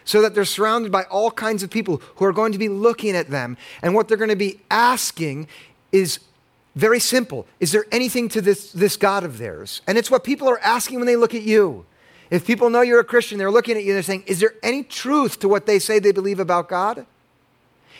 so 0.03 0.21
that 0.21 0.35
they're 0.35 0.45
surrounded 0.45 0.91
by 0.91 1.03
all 1.03 1.31
kinds 1.31 1.63
of 1.63 1.69
people 1.69 2.01
who 2.15 2.25
are 2.25 2.33
going 2.33 2.51
to 2.51 2.57
be 2.57 2.69
looking 2.69 3.15
at 3.15 3.29
them. 3.29 3.57
And 3.81 3.93
what 3.93 4.07
they're 4.07 4.17
going 4.17 4.29
to 4.29 4.35
be 4.35 4.59
asking 4.69 5.47
is 5.91 6.19
very 6.79 6.99
simple 6.99 7.45
Is 7.59 7.71
there 7.71 7.85
anything 7.91 8.29
to 8.29 8.41
this, 8.41 8.71
this 8.71 8.97
God 8.97 9.23
of 9.23 9.37
theirs? 9.37 9.81
And 9.85 9.97
it's 9.97 10.09
what 10.09 10.23
people 10.23 10.49
are 10.49 10.59
asking 10.59 10.99
when 10.99 11.07
they 11.07 11.15
look 11.15 11.35
at 11.35 11.43
you. 11.43 11.85
If 12.29 12.45
people 12.45 12.69
know 12.69 12.81
you're 12.81 12.99
a 12.99 13.03
Christian, 13.05 13.37
they're 13.37 13.51
looking 13.51 13.75
at 13.75 13.83
you 13.83 13.93
they're 13.93 14.03
saying, 14.03 14.23
Is 14.27 14.39
there 14.39 14.53
any 14.63 14.83
truth 14.83 15.39
to 15.39 15.49
what 15.49 15.65
they 15.65 15.79
say 15.79 15.99
they 15.99 16.11
believe 16.11 16.39
about 16.39 16.69
God? 16.69 17.05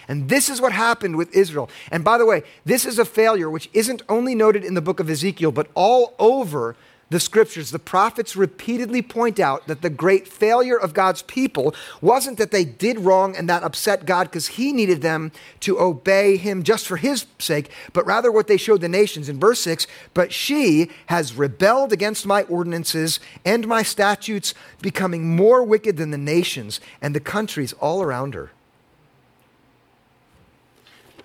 And 0.07 0.27
this 0.27 0.49
is 0.49 0.59
what 0.59 0.71
happened 0.71 1.17
with 1.17 1.35
Israel. 1.35 1.69
And 1.91 2.03
by 2.03 2.17
the 2.17 2.25
way, 2.25 2.41
this 2.65 2.85
is 2.85 2.97
a 2.97 3.05
failure 3.05 3.49
which 3.49 3.69
isn't 3.73 4.01
only 4.09 4.33
noted 4.33 4.65
in 4.65 4.73
the 4.73 4.81
book 4.81 4.99
of 4.99 5.07
Ezekiel, 5.07 5.51
but 5.51 5.67
all 5.75 6.15
over 6.17 6.75
the 7.09 7.19
scriptures, 7.19 7.71
the 7.71 7.79
prophets 7.79 8.35
repeatedly 8.35 9.01
point 9.01 9.39
out 9.39 9.65
that 9.67 9.81
the 9.81 9.89
great 9.89 10.27
failure 10.27 10.77
of 10.77 10.93
God's 10.93 11.23
people 11.23 11.73
wasn't 12.01 12.37
that 12.37 12.51
they 12.51 12.63
did 12.63 12.99
wrong 12.99 13.35
and 13.35 13.49
that 13.49 13.63
upset 13.63 14.05
God 14.05 14.25
because 14.25 14.47
he 14.47 14.71
needed 14.71 15.01
them 15.01 15.31
to 15.61 15.79
obey 15.79 16.37
him 16.37 16.61
just 16.61 16.85
for 16.85 16.97
his 16.97 17.25
sake, 17.39 17.71
but 17.93 18.05
rather 18.05 18.31
what 18.31 18.45
they 18.45 18.57
showed 18.57 18.81
the 18.81 18.89
nations. 18.89 19.27
In 19.27 19.39
verse 19.39 19.59
6, 19.61 19.87
but 20.13 20.31
she 20.31 20.91
has 21.07 21.33
rebelled 21.33 21.91
against 21.91 22.27
my 22.27 22.43
ordinances 22.43 23.19
and 23.43 23.67
my 23.67 23.81
statutes, 23.81 24.53
becoming 24.79 25.35
more 25.35 25.63
wicked 25.63 25.97
than 25.97 26.11
the 26.11 26.17
nations 26.17 26.79
and 27.01 27.15
the 27.15 27.19
countries 27.19 27.73
all 27.73 28.03
around 28.03 28.35
her. 28.35 28.51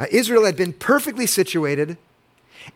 Uh, 0.01 0.07
Israel 0.11 0.47
had 0.47 0.57
been 0.57 0.73
perfectly 0.73 1.27
situated, 1.27 1.99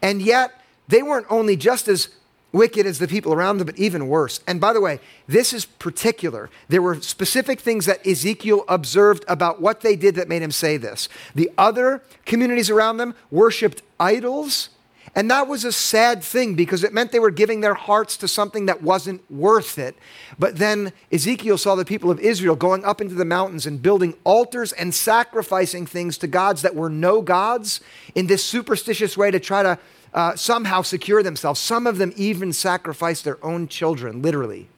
and 0.02 0.20
yet 0.20 0.62
they 0.88 1.02
weren't 1.02 1.26
only 1.30 1.56
just 1.56 1.88
as 1.88 2.08
wicked 2.52 2.86
as 2.86 2.98
the 2.98 3.08
people 3.08 3.32
around 3.32 3.58
them, 3.58 3.66
but 3.66 3.78
even 3.78 4.08
worse. 4.08 4.40
And 4.46 4.60
by 4.60 4.72
the 4.72 4.80
way, 4.80 5.00
this 5.26 5.52
is 5.52 5.64
particular. 5.66 6.48
There 6.68 6.82
were 6.82 7.00
specific 7.00 7.60
things 7.60 7.86
that 7.86 8.06
Ezekiel 8.06 8.64
observed 8.68 9.24
about 9.28 9.60
what 9.60 9.82
they 9.82 9.96
did 9.96 10.14
that 10.14 10.28
made 10.28 10.42
him 10.42 10.50
say 10.50 10.76
this. 10.76 11.08
The 11.34 11.50
other 11.58 12.02
communities 12.24 12.70
around 12.70 12.96
them 12.96 13.14
worshiped 13.30 13.82
idols. 14.00 14.70
And 15.14 15.30
that 15.30 15.48
was 15.48 15.64
a 15.64 15.72
sad 15.72 16.22
thing 16.22 16.54
because 16.54 16.84
it 16.84 16.92
meant 16.92 17.12
they 17.12 17.18
were 17.18 17.30
giving 17.30 17.60
their 17.60 17.74
hearts 17.74 18.16
to 18.18 18.28
something 18.28 18.66
that 18.66 18.82
wasn't 18.82 19.28
worth 19.30 19.78
it. 19.78 19.96
But 20.38 20.56
then 20.56 20.92
Ezekiel 21.10 21.58
saw 21.58 21.74
the 21.74 21.84
people 21.84 22.10
of 22.10 22.20
Israel 22.20 22.56
going 22.56 22.84
up 22.84 23.00
into 23.00 23.14
the 23.14 23.24
mountains 23.24 23.66
and 23.66 23.82
building 23.82 24.14
altars 24.24 24.72
and 24.72 24.94
sacrificing 24.94 25.86
things 25.86 26.18
to 26.18 26.26
gods 26.26 26.62
that 26.62 26.74
were 26.74 26.90
no 26.90 27.20
gods 27.20 27.80
in 28.14 28.26
this 28.26 28.44
superstitious 28.44 29.16
way 29.16 29.30
to 29.30 29.40
try 29.40 29.62
to 29.62 29.78
uh, 30.14 30.36
somehow 30.36 30.82
secure 30.82 31.22
themselves. 31.22 31.60
Some 31.60 31.86
of 31.86 31.98
them 31.98 32.12
even 32.16 32.52
sacrificed 32.52 33.24
their 33.24 33.44
own 33.44 33.68
children, 33.68 34.22
literally. 34.22 34.68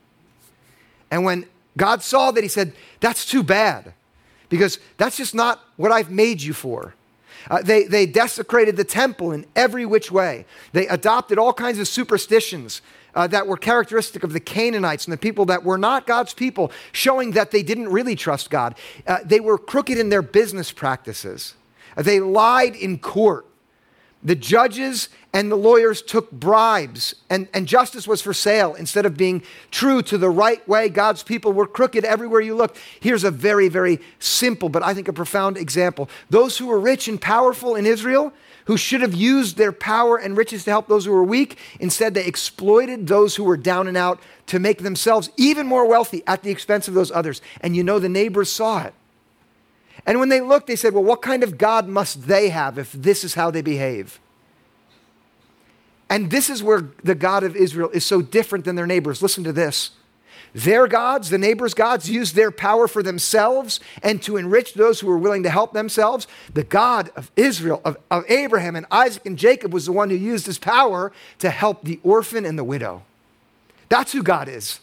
And 1.11 1.25
when 1.25 1.47
God 1.77 2.03
saw 2.03 2.31
that, 2.31 2.43
He 2.43 2.49
said, 2.49 2.73
That's 3.01 3.25
too 3.25 3.43
bad, 3.43 3.93
because 4.49 4.79
that's 4.97 5.17
just 5.17 5.35
not 5.35 5.61
what 5.77 5.93
I've 5.93 6.11
made 6.11 6.43
you 6.43 6.53
for. 6.53 6.95
Uh, 7.49 7.63
they, 7.63 7.85
they 7.85 8.07
desecrated 8.07 8.77
the 8.77 8.85
temple 8.85 9.33
in 9.33 9.47
every 9.57 9.87
which 9.87 10.11
way. 10.11 10.45
They 10.73 10.87
adopted 10.89 11.39
all 11.39 11.53
kinds 11.53 11.79
of 11.79 11.89
superstitions 11.89 12.83
uh, 13.15 13.27
that 13.29 13.47
were 13.47 13.57
characteristic 13.57 14.25
of 14.25 14.33
the 14.33 14.41
Canaanites 14.41 15.07
and 15.07 15.13
the 15.13 15.19
people 15.19 15.47
that 15.47 15.65
were 15.65 15.79
not 15.79 16.07
God's 16.07 16.35
people, 16.35 16.71
showing 16.93 17.33
that 17.33 17.51
they 17.51 17.63
didn't 17.63 17.89
really 17.89 18.15
trust 18.15 18.51
God. 18.51 18.75
Uh, 19.07 19.19
they 19.25 19.41
were 19.41 19.59
crooked 19.59 19.99
in 19.99 20.11
their 20.11 20.23
business 20.23 20.71
practices. 20.71 21.55
They 21.97 22.21
lied 22.21 22.77
in 22.77 22.99
court. 22.99 23.47
The 24.23 24.37
judges 24.37 25.09
and 25.33 25.51
the 25.51 25.57
lawyers 25.57 26.03
took 26.03 26.31
bribes, 26.33 27.15
and, 27.29 27.47
and 27.55 27.69
justice 27.69 28.09
was 28.09 28.21
for 28.21 28.35
sale 28.35 28.75
instead 28.75 29.07
of 29.07 29.17
being 29.17 29.43
true 29.71 30.03
to 30.03 30.19
the 30.19 30.29
right 30.29 30.67
way. 30.69 30.89
God's 30.89 31.23
people 31.23 31.53
were 31.53 31.69
crooked 31.69 32.05
everywhere 32.05 32.41
you 32.41 32.57
looked. 32.57 32.79
Here's 32.99 33.23
a 33.23 33.31
very, 33.31 33.69
very 33.69 34.01
simple, 34.19 34.69
but 34.69 34.83
I 34.83 34.93
think 34.93 35.07
a 35.07 35.13
profound 35.13 35.57
example. 35.57 36.11
Those 36.31 36.59
who 36.59 36.67
were 36.67 36.81
rich 36.81 37.07
and 37.07 37.21
powerful 37.21 37.77
in 37.77 37.87
Israel, 37.87 38.33
who 38.65 38.77
should 38.77 39.03
have 39.03 39.15
used 39.15 39.57
their 39.57 39.73
power 39.73 40.17
and 40.17 40.37
riches 40.37 40.65
to 40.65 40.71
help 40.71 40.89
those 40.89 41.05
who 41.05 41.13
were 41.13 41.25
weak, 41.25 41.59
instead 41.79 42.15
they 42.15 42.27
exploited 42.27 43.07
those 43.07 43.37
who 43.37 43.45
were 43.45 43.57
down 43.57 43.87
and 43.87 43.97
out 43.97 44.21
to 44.47 44.59
make 44.59 44.79
themselves 44.79 45.31
even 45.37 45.65
more 45.65 45.87
wealthy 45.87 46.25
at 46.27 46.43
the 46.43 46.51
expense 46.51 46.89
of 46.89 46.95
those 46.95 47.13
others. 47.13 47.41
And 47.61 47.77
you 47.77 47.85
know, 47.85 48.01
the 48.01 48.09
neighbors 48.09 48.51
saw 48.51 48.83
it. 48.83 48.95
And 50.07 50.19
when 50.19 50.29
they 50.29 50.41
looked, 50.41 50.67
they 50.67 50.77
said, 50.77 50.93
Well, 50.93 51.05
what 51.05 51.23
kind 51.23 51.45
of 51.45 51.57
God 51.57 51.87
must 51.87 52.27
they 52.27 52.49
have 52.49 52.79
if 52.79 52.91
this 52.93 53.23
is 53.23 53.35
how 53.35 53.53
they 53.53 53.63
behave? 53.63 54.19
And 56.11 56.31
this 56.31 56.51
is 56.51 56.63
where 56.63 56.91
the 57.03 57.15
God 57.15 57.45
of 57.45 57.57
Israel 57.57 57.89
is 57.91 58.05
so 58.05 58.21
different 58.21 58.67
than 58.67 58.77
their 58.77 58.87
neighbors. 58.87 59.23
Listen 59.23 59.45
to 59.45 59.53
this. 59.53 59.93
Their 60.53 60.89
gods, 60.89 61.31
the 61.31 61.39
neighbors' 61.39 61.75
gods, 61.75 62.11
used 62.11 62.35
their 62.35 62.51
power 62.51 62.89
for 62.89 63.03
themselves 63.03 63.79
and 64.03 64.21
to 64.23 64.37
enrich 64.37 64.75
those 64.75 64.99
who 64.99 65.07
were 65.07 65.17
willing 65.17 65.45
to 65.45 65.51
help 65.51 65.73
themselves. 65.73 66.27
The 66.53 66.65
God 66.65 67.11
of 67.15 67.31
Israel, 67.37 67.81
of, 67.85 67.97
of 68.11 68.25
Abraham 68.29 68.75
and 68.75 68.85
Isaac 68.91 69.25
and 69.25 69.39
Jacob, 69.39 69.73
was 69.73 69.87
the 69.87 69.93
one 69.93 70.11
who 70.11 70.17
used 70.17 70.47
his 70.47 70.59
power 70.59 71.13
to 71.39 71.51
help 71.51 71.85
the 71.85 72.01
orphan 72.03 72.45
and 72.45 72.59
the 72.59 72.65
widow. 72.65 73.05
That's 73.89 74.13
who 74.13 74.25
God 74.25 74.49
is 74.49 74.81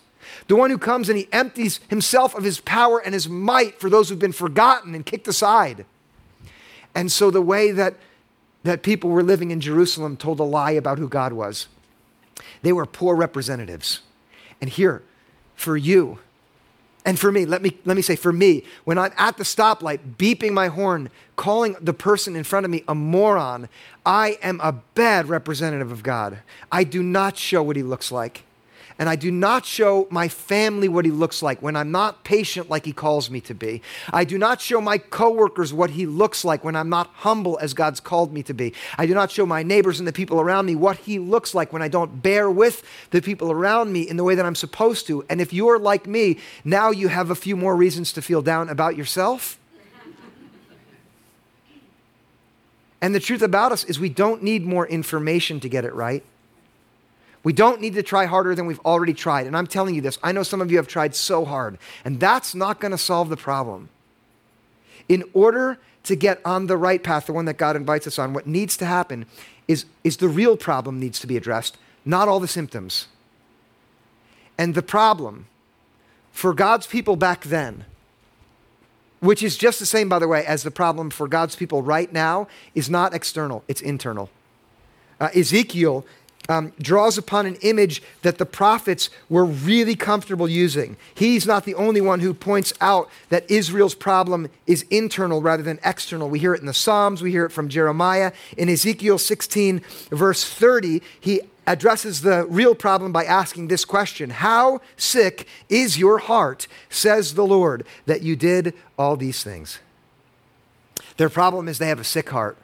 the 0.47 0.55
one 0.55 0.69
who 0.69 0.77
comes 0.77 1.09
and 1.09 1.17
he 1.17 1.27
empties 1.31 1.79
himself 1.89 2.35
of 2.35 2.43
his 2.43 2.59
power 2.59 2.99
and 2.99 3.13
his 3.13 3.27
might 3.27 3.79
for 3.79 3.89
those 3.89 4.09
who've 4.09 4.19
been 4.19 4.31
forgotten 4.31 4.95
and 4.95 5.05
kicked 5.05 5.27
aside. 5.27 5.85
And 6.95 7.11
so 7.11 7.29
the 7.29 7.41
way 7.41 7.71
that, 7.71 7.95
that 8.63 8.83
people 8.83 9.09
were 9.09 9.23
living 9.23 9.51
in 9.51 9.61
Jerusalem 9.61 10.17
told 10.17 10.39
a 10.39 10.43
lie 10.43 10.71
about 10.71 10.99
who 10.99 11.07
God 11.07 11.33
was. 11.33 11.67
They 12.61 12.73
were 12.73 12.85
poor 12.85 13.15
representatives. 13.15 14.01
And 14.59 14.69
here, 14.69 15.03
for 15.55 15.77
you, 15.77 16.19
and 17.07 17.17
for 17.17 17.31
me, 17.31 17.45
let 17.45 17.61
me, 17.61 17.77
let 17.85 17.95
me 17.95 18.01
say, 18.01 18.17
for 18.17 18.33
me, 18.33 18.65
when 18.83 18.97
I'm 18.97 19.13
at 19.17 19.37
the 19.37 19.45
stoplight, 19.45 20.17
beeping 20.17 20.51
my 20.51 20.67
horn, 20.67 21.09
calling 21.37 21.77
the 21.79 21.93
person 21.93 22.35
in 22.35 22.43
front 22.43 22.65
of 22.65 22.69
me 22.69 22.83
a 22.85 22.93
moron, 22.93 23.69
I 24.05 24.37
am 24.41 24.59
a 24.61 24.73
bad 24.73 25.29
representative 25.29 25.89
of 25.89 26.03
God. 26.03 26.39
I 26.69 26.83
do 26.83 27.01
not 27.01 27.37
show 27.37 27.63
what 27.63 27.77
he 27.77 27.83
looks 27.83 28.11
like. 28.11 28.43
And 28.99 29.07
I 29.07 29.15
do 29.15 29.31
not 29.31 29.65
show 29.65 30.07
my 30.09 30.27
family 30.27 30.87
what 30.87 31.05
he 31.05 31.11
looks 31.11 31.41
like, 31.41 31.61
when 31.61 31.75
I'm 31.75 31.91
not 31.91 32.23
patient 32.23 32.69
like 32.69 32.85
he 32.85 32.93
calls 32.93 33.29
me 33.29 33.41
to 33.41 33.53
be, 33.53 33.81
I 34.11 34.23
do 34.23 34.37
not 34.37 34.61
show 34.61 34.81
my 34.81 34.97
coworkers 34.97 35.73
what 35.73 35.91
he 35.91 36.05
looks 36.05 36.43
like 36.43 36.63
when 36.63 36.75
I'm 36.75 36.89
not 36.89 37.11
humble 37.15 37.59
as 37.61 37.73
God's 37.73 37.99
called 37.99 38.33
me 38.33 38.43
to 38.43 38.53
be, 38.53 38.73
I 38.97 39.05
do 39.05 39.13
not 39.13 39.31
show 39.31 39.45
my 39.45 39.63
neighbors 39.63 39.99
and 39.99 40.07
the 40.07 40.13
people 40.13 40.41
around 40.41 40.65
me 40.65 40.75
what 40.75 40.97
he 40.97 41.19
looks 41.19 41.53
like 41.53 41.71
when 41.71 41.81
I 41.81 41.87
don't 41.87 42.21
bear 42.21 42.49
with 42.49 42.83
the 43.11 43.21
people 43.21 43.51
around 43.51 43.91
me 43.93 44.01
in 44.07 44.17
the 44.17 44.23
way 44.23 44.35
that 44.35 44.45
I'm 44.45 44.55
supposed 44.55 45.07
to. 45.07 45.25
And 45.29 45.41
if 45.41 45.53
you're 45.53 45.79
like 45.79 46.07
me, 46.07 46.39
now 46.63 46.91
you 46.91 47.07
have 47.07 47.29
a 47.29 47.35
few 47.35 47.55
more 47.55 47.75
reasons 47.75 48.13
to 48.13 48.21
feel 48.21 48.41
down 48.41 48.69
about 48.69 48.95
yourself. 48.95 49.59
And 52.99 53.13
the 53.13 53.19
truth 53.19 53.43
about 53.43 53.71
us 53.71 53.83
is 53.83 53.99
we 53.99 54.09
don't 54.09 54.41
need 54.41 54.65
more 54.65 54.87
information 54.87 55.59
to 55.59 55.69
get 55.69 55.85
it 55.85 55.93
right. 55.93 56.23
We 57.47 57.53
don't 57.53 57.79
need 57.79 57.93
to 57.93 58.03
try 58.03 58.25
harder 58.25 58.55
than 58.55 58.65
we've 58.65 58.81
already 58.81 59.13
tried. 59.13 59.47
And 59.47 59.55
I'm 59.55 59.67
telling 59.67 59.95
you 59.95 60.01
this, 60.01 60.19
I 60.21 60.33
know 60.33 60.43
some 60.43 60.59
of 60.59 60.69
you 60.69 60.75
have 60.75 60.87
tried 60.89 61.15
so 61.15 61.45
hard, 61.45 61.77
and 62.03 62.19
that's 62.19 62.53
not 62.53 62.81
going 62.81 62.91
to 62.91 62.97
solve 62.97 63.29
the 63.29 63.37
problem. 63.37 63.87
In 65.07 65.23
order 65.31 65.77
to 66.03 66.17
get 66.17 66.41
on 66.43 66.67
the 66.67 66.75
right 66.75 67.01
path, 67.01 67.25
the 67.25 67.31
one 67.31 67.45
that 67.45 67.57
God 67.57 67.77
invites 67.77 68.05
us 68.05 68.19
on, 68.19 68.33
what 68.33 68.47
needs 68.47 68.75
to 68.75 68.85
happen 68.85 69.27
is, 69.65 69.85
is 70.03 70.17
the 70.17 70.27
real 70.27 70.57
problem 70.57 70.99
needs 70.99 71.21
to 71.21 71.27
be 71.27 71.37
addressed, 71.37 71.77
not 72.03 72.27
all 72.27 72.41
the 72.41 72.49
symptoms. 72.49 73.07
And 74.57 74.75
the 74.75 74.83
problem 74.83 75.47
for 76.33 76.53
God's 76.53 76.85
people 76.85 77.15
back 77.15 77.45
then, 77.45 77.85
which 79.21 79.41
is 79.41 79.55
just 79.55 79.79
the 79.79 79.85
same, 79.85 80.09
by 80.09 80.19
the 80.19 80.27
way, 80.27 80.45
as 80.45 80.63
the 80.63 80.69
problem 80.69 81.09
for 81.09 81.29
God's 81.29 81.55
people 81.55 81.81
right 81.81 82.11
now, 82.11 82.49
is 82.75 82.89
not 82.89 83.13
external, 83.13 83.63
it's 83.69 83.79
internal. 83.79 84.29
Uh, 85.17 85.29
Ezekiel 85.33 86.05
um, 86.49 86.73
draws 86.81 87.17
upon 87.17 87.45
an 87.45 87.55
image 87.61 88.01
that 88.21 88.37
the 88.37 88.45
prophets 88.45 89.09
were 89.29 89.45
really 89.45 89.95
comfortable 89.95 90.47
using. 90.47 90.97
He's 91.13 91.45
not 91.45 91.65
the 91.65 91.75
only 91.75 92.01
one 92.01 92.19
who 92.19 92.33
points 92.33 92.73
out 92.81 93.09
that 93.29 93.49
Israel's 93.49 93.95
problem 93.95 94.49
is 94.65 94.85
internal 94.89 95.41
rather 95.41 95.63
than 95.63 95.79
external. 95.83 96.29
We 96.29 96.39
hear 96.39 96.53
it 96.53 96.61
in 96.61 96.67
the 96.67 96.73
Psalms, 96.73 97.21
we 97.21 97.31
hear 97.31 97.45
it 97.45 97.51
from 97.51 97.69
Jeremiah. 97.69 98.31
In 98.57 98.69
Ezekiel 98.69 99.17
16, 99.17 99.81
verse 100.11 100.45
30, 100.45 101.01
he 101.19 101.41
addresses 101.65 102.21
the 102.21 102.45
real 102.49 102.73
problem 102.73 103.11
by 103.11 103.25
asking 103.25 103.67
this 103.67 103.85
question 103.85 104.29
How 104.29 104.81
sick 104.95 105.47
is 105.69 105.99
your 105.99 106.19
heart, 106.19 106.67
says 106.89 107.33
the 107.33 107.45
Lord, 107.45 107.85
that 108.05 108.21
you 108.21 108.35
did 108.35 108.73
all 108.97 109.17
these 109.17 109.43
things? 109.43 109.79
Their 111.17 111.29
problem 111.29 111.67
is 111.67 111.77
they 111.77 111.87
have 111.87 111.99
a 111.99 112.05
sick 112.05 112.29
heart. 112.29 112.57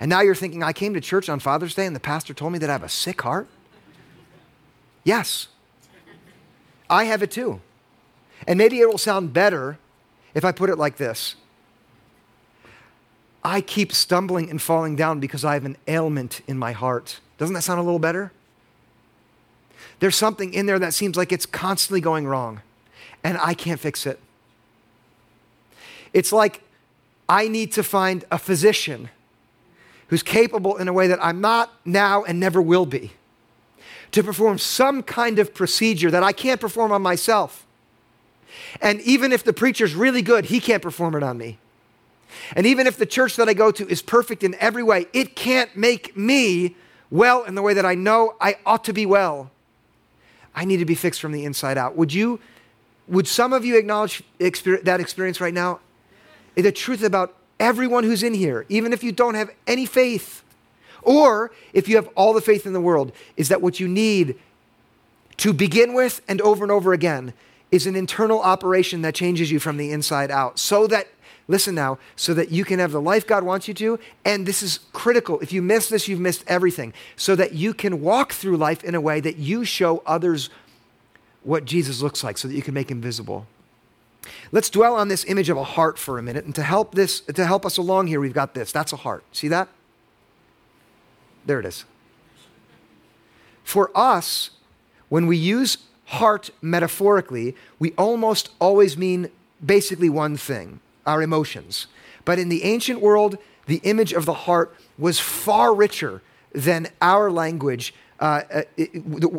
And 0.00 0.08
now 0.08 0.20
you're 0.20 0.34
thinking, 0.34 0.62
I 0.62 0.72
came 0.72 0.94
to 0.94 1.00
church 1.00 1.28
on 1.28 1.40
Father's 1.40 1.74
Day 1.74 1.86
and 1.86 1.94
the 1.94 2.00
pastor 2.00 2.32
told 2.32 2.52
me 2.52 2.58
that 2.60 2.70
I 2.70 2.72
have 2.72 2.82
a 2.82 2.88
sick 2.88 3.22
heart? 3.22 3.48
Yes. 5.04 5.48
I 6.88 7.04
have 7.04 7.22
it 7.22 7.30
too. 7.30 7.60
And 8.46 8.56
maybe 8.58 8.80
it 8.80 8.88
will 8.88 8.98
sound 8.98 9.32
better 9.32 9.78
if 10.34 10.44
I 10.44 10.52
put 10.52 10.70
it 10.70 10.76
like 10.76 10.96
this 10.96 11.34
I 13.42 13.60
keep 13.60 13.92
stumbling 13.92 14.50
and 14.50 14.60
falling 14.60 14.96
down 14.96 15.20
because 15.20 15.44
I 15.44 15.54
have 15.54 15.64
an 15.64 15.76
ailment 15.86 16.42
in 16.46 16.58
my 16.58 16.72
heart. 16.72 17.20
Doesn't 17.38 17.54
that 17.54 17.62
sound 17.62 17.80
a 17.80 17.82
little 17.82 17.98
better? 17.98 18.32
There's 20.00 20.16
something 20.16 20.52
in 20.52 20.66
there 20.66 20.78
that 20.78 20.92
seems 20.92 21.16
like 21.16 21.32
it's 21.32 21.46
constantly 21.46 22.00
going 22.00 22.26
wrong, 22.26 22.62
and 23.24 23.38
I 23.38 23.54
can't 23.54 23.80
fix 23.80 24.06
it. 24.06 24.20
It's 26.12 26.32
like 26.32 26.62
I 27.28 27.48
need 27.48 27.72
to 27.72 27.82
find 27.82 28.24
a 28.30 28.38
physician 28.38 29.08
who's 30.08 30.22
capable 30.22 30.76
in 30.76 30.88
a 30.88 30.92
way 30.92 31.06
that 31.06 31.18
I'm 31.22 31.40
not 31.40 31.72
now 31.84 32.24
and 32.24 32.40
never 32.40 32.60
will 32.60 32.86
be 32.86 33.12
to 34.12 34.22
perform 34.22 34.58
some 34.58 35.02
kind 35.02 35.38
of 35.38 35.54
procedure 35.54 36.10
that 36.10 36.22
I 36.22 36.32
can't 36.32 36.60
perform 36.60 36.92
on 36.92 37.02
myself. 37.02 37.66
And 38.80 39.00
even 39.02 39.32
if 39.32 39.44
the 39.44 39.52
preacher's 39.52 39.94
really 39.94 40.22
good, 40.22 40.46
he 40.46 40.60
can't 40.60 40.82
perform 40.82 41.14
it 41.14 41.22
on 41.22 41.36
me. 41.38 41.58
And 42.56 42.66
even 42.66 42.86
if 42.86 42.96
the 42.96 43.06
church 43.06 43.36
that 43.36 43.48
I 43.48 43.54
go 43.54 43.70
to 43.70 43.86
is 43.88 44.02
perfect 44.02 44.42
in 44.42 44.54
every 44.56 44.82
way, 44.82 45.06
it 45.12 45.36
can't 45.36 45.74
make 45.76 46.16
me 46.16 46.76
well 47.10 47.44
in 47.44 47.54
the 47.54 47.62
way 47.62 47.74
that 47.74 47.86
I 47.86 47.94
know 47.94 48.34
I 48.40 48.56
ought 48.66 48.84
to 48.84 48.92
be 48.92 49.06
well. 49.06 49.50
I 50.54 50.64
need 50.64 50.78
to 50.78 50.84
be 50.84 50.94
fixed 50.94 51.20
from 51.20 51.32
the 51.32 51.44
inside 51.44 51.78
out. 51.78 51.96
Would 51.96 52.12
you, 52.12 52.40
would 53.06 53.26
some 53.26 53.52
of 53.52 53.64
you 53.64 53.76
acknowledge 53.76 54.22
that 54.38 54.98
experience 55.00 55.40
right 55.40 55.54
now? 55.54 55.80
The 56.54 56.72
truth 56.72 57.02
about 57.02 57.34
everyone 57.60 58.04
who's 58.04 58.22
in 58.22 58.34
here, 58.34 58.64
even 58.68 58.92
if 58.92 59.02
you 59.02 59.12
don't 59.12 59.34
have 59.34 59.50
any 59.66 59.86
faith, 59.86 60.42
or 61.02 61.50
if 61.72 61.88
you 61.88 61.96
have 61.96 62.08
all 62.14 62.32
the 62.32 62.40
faith 62.40 62.66
in 62.66 62.72
the 62.72 62.80
world, 62.80 63.12
is 63.36 63.48
that 63.48 63.62
what 63.62 63.80
you 63.80 63.88
need 63.88 64.38
to 65.38 65.52
begin 65.52 65.94
with 65.94 66.20
and 66.28 66.40
over 66.40 66.64
and 66.64 66.72
over 66.72 66.92
again 66.92 67.32
is 67.70 67.86
an 67.86 67.94
internal 67.94 68.40
operation 68.40 69.02
that 69.02 69.14
changes 69.14 69.50
you 69.50 69.58
from 69.58 69.76
the 69.76 69.90
inside 69.90 70.30
out. 70.30 70.58
So 70.58 70.86
that 70.88 71.08
listen 71.46 71.74
now 71.74 71.98
so 72.16 72.34
that 72.34 72.50
you 72.50 72.64
can 72.64 72.78
have 72.78 72.92
the 72.92 73.00
life 73.00 73.26
God 73.26 73.42
wants 73.42 73.68
you 73.68 73.74
to 73.74 73.98
and 74.24 74.46
this 74.46 74.62
is 74.62 74.80
critical. 74.92 75.38
If 75.40 75.52
you 75.52 75.62
miss 75.62 75.88
this 75.88 76.08
you've 76.08 76.20
missed 76.20 76.44
everything. 76.46 76.92
So 77.16 77.36
that 77.36 77.54
you 77.54 77.72
can 77.74 78.00
walk 78.00 78.32
through 78.32 78.56
life 78.56 78.84
in 78.84 78.94
a 78.94 79.00
way 79.00 79.20
that 79.20 79.36
you 79.36 79.64
show 79.64 80.02
others 80.06 80.50
what 81.42 81.64
Jesus 81.64 82.02
looks 82.02 82.24
like 82.24 82.36
so 82.36 82.48
that 82.48 82.54
you 82.54 82.62
can 82.62 82.74
make 82.74 82.90
him 82.90 83.00
visible 83.00 83.46
Let's 84.52 84.70
dwell 84.70 84.94
on 84.94 85.08
this 85.08 85.24
image 85.26 85.48
of 85.48 85.56
a 85.56 85.64
heart 85.64 85.98
for 85.98 86.18
a 86.18 86.22
minute. 86.22 86.44
And 86.44 86.54
to 86.54 86.62
help 86.62 86.94
this, 86.94 87.20
to 87.20 87.46
help 87.46 87.66
us 87.66 87.76
along 87.76 88.06
here, 88.06 88.20
we've 88.20 88.32
got 88.32 88.54
this. 88.54 88.72
That's 88.72 88.92
a 88.92 88.96
heart. 88.96 89.24
See 89.32 89.48
that? 89.48 89.68
There 91.46 91.60
it 91.60 91.66
is. 91.66 91.84
For 93.64 93.90
us, 93.94 94.50
when 95.08 95.26
we 95.26 95.36
use 95.36 95.78
heart 96.06 96.50
metaphorically, 96.62 97.54
we 97.78 97.92
almost 97.98 98.50
always 98.60 98.96
mean 98.96 99.30
basically 99.64 100.08
one 100.08 100.36
thing 100.36 100.80
our 101.06 101.22
emotions. 101.22 101.86
But 102.24 102.38
in 102.38 102.50
the 102.50 102.64
ancient 102.64 103.00
world, 103.00 103.38
the 103.66 103.80
image 103.82 104.12
of 104.12 104.26
the 104.26 104.34
heart 104.34 104.74
was 104.98 105.18
far 105.18 105.74
richer 105.74 106.22
than 106.52 106.88
our 107.00 107.30
language 107.30 107.94
uh, 108.20 108.42
uh 108.50 108.62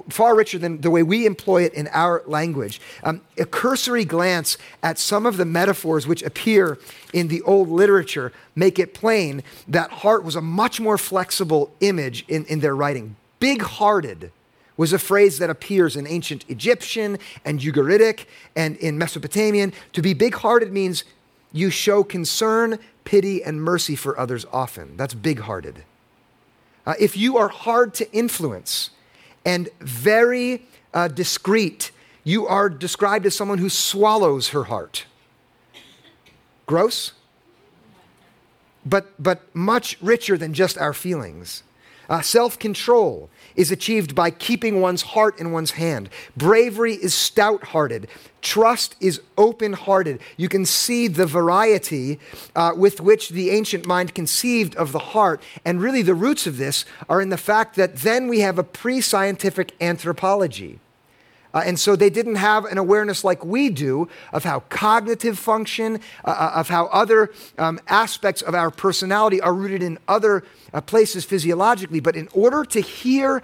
far 0.10 0.36
richer 0.36 0.58
than 0.58 0.82
the 0.82 0.90
way 0.90 1.04
we 1.04 1.26
employ 1.26 1.64
it 1.64 1.74
in 1.74 1.88
our 1.92 2.24
language. 2.26 2.80
Um, 3.04 3.22
a 3.38 3.46
cursory 3.46 4.06
glance 4.06 4.58
at 4.84 4.98
some 4.98 5.26
of 5.26 5.38
the 5.38 5.46
metaphors 5.46 6.08
which 6.08 6.24
appear 6.24 6.78
in 7.14 7.28
the 7.28 7.42
old 7.44 7.70
literature 7.70 8.32
make 8.56 8.80
it 8.80 8.94
plain 8.94 9.44
that 9.68 9.90
heart 9.92 10.24
was 10.24 10.36
a 10.36 10.42
much 10.42 10.80
more 10.80 10.98
flexible 10.98 11.72
image 11.80 12.26
in, 12.28 12.46
in 12.46 12.60
their 12.60 12.76
writing. 12.76 13.16
Big 13.40 13.62
hearted 13.62 14.32
was 14.80 14.94
a 14.94 15.00
phrase 15.00 15.40
that 15.40 15.50
appears 15.50 15.98
in 15.98 16.08
ancient 16.08 16.46
Egyptian 16.48 17.18
and 17.44 17.60
Ugaritic 17.60 18.26
and 18.56 18.78
in 18.78 18.98
Mesopotamian. 18.98 19.74
To 19.92 20.02
be 20.02 20.14
big 20.14 20.36
hearted 20.36 20.72
means 20.72 21.04
you 21.52 21.70
show 21.70 22.02
concern, 22.02 22.80
pity, 23.04 23.44
and 23.44 23.62
mercy 23.62 23.98
for 23.98 24.18
others 24.18 24.46
often. 24.54 24.96
That's 24.96 25.14
big 25.14 25.40
hearted. 25.40 25.84
Uh, 26.90 26.96
if 27.00 27.16
you 27.16 27.38
are 27.38 27.50
hard 27.50 27.94
to 27.94 28.12
influence 28.12 28.90
and 29.46 29.70
very 29.80 30.66
uh, 30.92 31.08
discreet, 31.08 31.92
you 32.24 32.48
are 32.48 32.68
described 32.68 33.28
as 33.28 33.36
someone 33.36 33.60
who 33.60 33.70
swallows 33.70 34.50
her 34.50 34.64
heart. 34.64 35.06
Gross? 36.66 37.12
But, 38.84 39.14
but 39.22 39.56
much 39.56 39.98
richer 40.02 40.36
than 40.36 40.56
just 40.56 40.80
our 40.80 40.94
feelings. 40.94 41.62
Uh, 42.10 42.22
Self 42.22 42.58
control 42.58 43.30
is 43.60 43.72
achieved 43.72 44.16
by 44.16 44.32
keeping 44.32 44.80
one's 44.80 45.02
heart 45.02 45.38
in 45.38 45.52
one's 45.52 45.72
hand. 45.72 46.10
Bravery 46.38 46.94
is 46.94 47.14
stout 47.14 47.62
hearted. 47.66 48.08
Trust 48.42 48.96
is 49.02 49.20
open 49.38 49.74
hearted. 49.74 50.22
You 50.38 50.48
can 50.48 50.66
see 50.66 51.10
the 51.10 51.26
variety 51.26 52.20
uh, 52.56 52.72
with 52.74 53.02
which 53.02 53.28
the 53.30 53.50
ancient 53.50 53.86
mind 53.86 54.16
conceived 54.16 54.78
of 54.78 54.94
the 54.94 55.00
heart. 55.00 55.44
And 55.66 55.82
really, 55.82 56.02
the 56.02 56.16
roots 56.16 56.48
of 56.48 56.56
this 56.56 56.86
are 57.10 57.20
in 57.20 57.28
the 57.28 57.38
fact 57.38 57.76
that 57.76 57.98
then 57.98 58.30
we 58.30 58.40
have 58.40 58.58
a 58.58 58.64
pre 58.64 59.02
scientific 59.02 59.74
anthropology. 59.82 60.80
Uh, 61.54 61.64
and 61.66 61.80
so 61.80 61.96
they 61.96 62.10
didn't 62.10 62.36
have 62.36 62.66
an 62.66 62.78
awareness 62.78 63.24
like 63.24 63.44
we 63.44 63.70
do 63.70 64.08
of 64.32 64.44
how 64.44 64.60
cognitive 64.70 65.38
function, 65.38 66.00
uh, 66.24 66.30
uh, 66.30 66.52
of 66.56 66.70
how 66.70 66.86
other 66.88 67.32
um, 67.58 67.80
aspects 67.88 68.42
of 68.42 68.54
our 68.54 68.70
personality 68.70 69.42
are 69.42 69.54
rooted 69.54 69.82
in 69.82 69.98
other 70.08 70.44
uh, 70.74 70.82
places 70.82 71.26
physiologically. 71.26 72.00
But 72.00 72.16
in 72.16 72.30
order 72.34 72.64
to 72.66 72.82
hear 72.82 73.42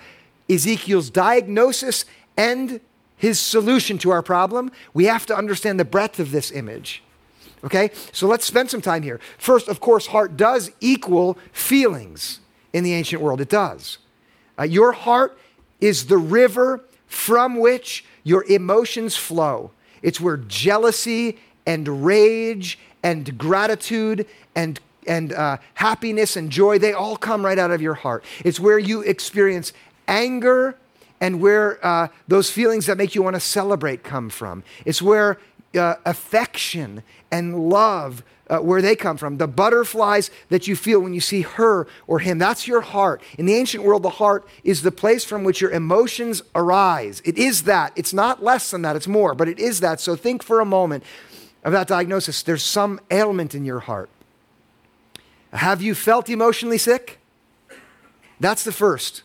Ezekiel's 0.47 1.09
diagnosis 1.09 2.05
and 2.37 2.79
his 3.17 3.39
solution 3.39 3.97
to 3.99 4.11
our 4.11 4.21
problem, 4.21 4.71
we 4.93 5.05
have 5.05 5.25
to 5.25 5.35
understand 5.35 5.79
the 5.79 5.85
breadth 5.85 6.19
of 6.19 6.31
this 6.31 6.51
image. 6.51 7.01
Okay? 7.63 7.89
So 8.11 8.27
let's 8.27 8.45
spend 8.45 8.69
some 8.69 8.81
time 8.81 9.01
here. 9.01 9.19
First, 9.39 9.67
of 9.67 9.79
course, 9.79 10.07
heart 10.07 10.37
does 10.37 10.71
equal 10.79 11.39
feelings 11.51 12.39
in 12.71 12.83
the 12.83 12.93
ancient 12.93 13.21
world. 13.21 13.41
It 13.41 13.49
does. 13.49 13.97
Uh, 14.59 14.63
your 14.63 14.91
heart 14.91 15.37
is 15.81 16.05
the 16.05 16.17
river 16.17 16.83
from 17.07 17.57
which 17.57 18.05
your 18.23 18.43
emotions 18.45 19.15
flow. 19.15 19.71
It's 20.01 20.19
where 20.19 20.37
jealousy 20.37 21.37
and 21.65 22.05
rage 22.05 22.79
and 23.03 23.37
gratitude 23.37 24.27
and 24.55 24.79
and 25.07 25.33
uh, 25.33 25.57
happiness 25.75 26.35
and 26.35 26.49
joy 26.49 26.79
they 26.79 26.91
all 26.91 27.15
come 27.15 27.45
right 27.45 27.59
out 27.59 27.69
of 27.69 27.79
your 27.79 27.93
heart 27.93 28.23
it's 28.43 28.59
where 28.59 28.79
you 28.79 29.01
experience 29.01 29.71
anger 30.07 30.75
and 31.21 31.41
where 31.41 31.83
uh, 31.85 32.07
those 32.27 32.49
feelings 32.49 32.85
that 32.85 32.97
make 32.97 33.15
you 33.15 33.23
want 33.23 33.35
to 33.35 33.39
celebrate 33.39 34.03
come 34.03 34.29
from. 34.29 34.63
It's 34.85 35.01
where 35.01 35.39
uh, 35.75 35.95
affection 36.05 37.03
and 37.31 37.69
love 37.69 38.23
uh, 38.47 38.59
where 38.59 38.81
they 38.81 38.95
come 38.95 39.17
from. 39.17 39.37
The 39.37 39.47
butterflies 39.47 40.29
that 40.49 40.67
you 40.67 40.75
feel 40.75 40.99
when 40.99 41.13
you 41.13 41.21
see 41.21 41.41
her 41.41 41.87
or 42.07 42.19
him, 42.19 42.37
that's 42.37 42.67
your 42.67 42.81
heart. 42.81 43.21
In 43.37 43.45
the 43.45 43.55
ancient 43.55 43.83
world, 43.83 44.03
the 44.03 44.09
heart 44.11 44.47
is 44.63 44.81
the 44.81 44.91
place 44.91 45.25
from 45.25 45.43
which 45.43 45.61
your 45.61 45.71
emotions 45.71 46.43
arise. 46.53 47.21
It 47.25 47.37
is 47.37 47.63
that. 47.63 47.91
It's 47.95 48.13
not 48.13 48.43
less 48.43 48.71
than 48.71 48.83
that, 48.83 48.95
it's 48.95 49.07
more, 49.07 49.33
but 49.33 49.47
it 49.47 49.59
is 49.59 49.79
that. 49.79 49.99
So 49.99 50.15
think 50.15 50.43
for 50.43 50.59
a 50.59 50.65
moment 50.65 51.03
of 51.63 51.71
that 51.73 51.87
diagnosis. 51.87 52.43
There's 52.43 52.63
some 52.63 53.01
ailment 53.09 53.55
in 53.55 53.65
your 53.65 53.79
heart. 53.79 54.09
Have 55.51 55.81
you 55.81 55.95
felt 55.95 56.29
emotionally 56.29 56.77
sick? 56.77 57.19
That's 58.39 58.63
the 58.63 58.71
first. 58.71 59.23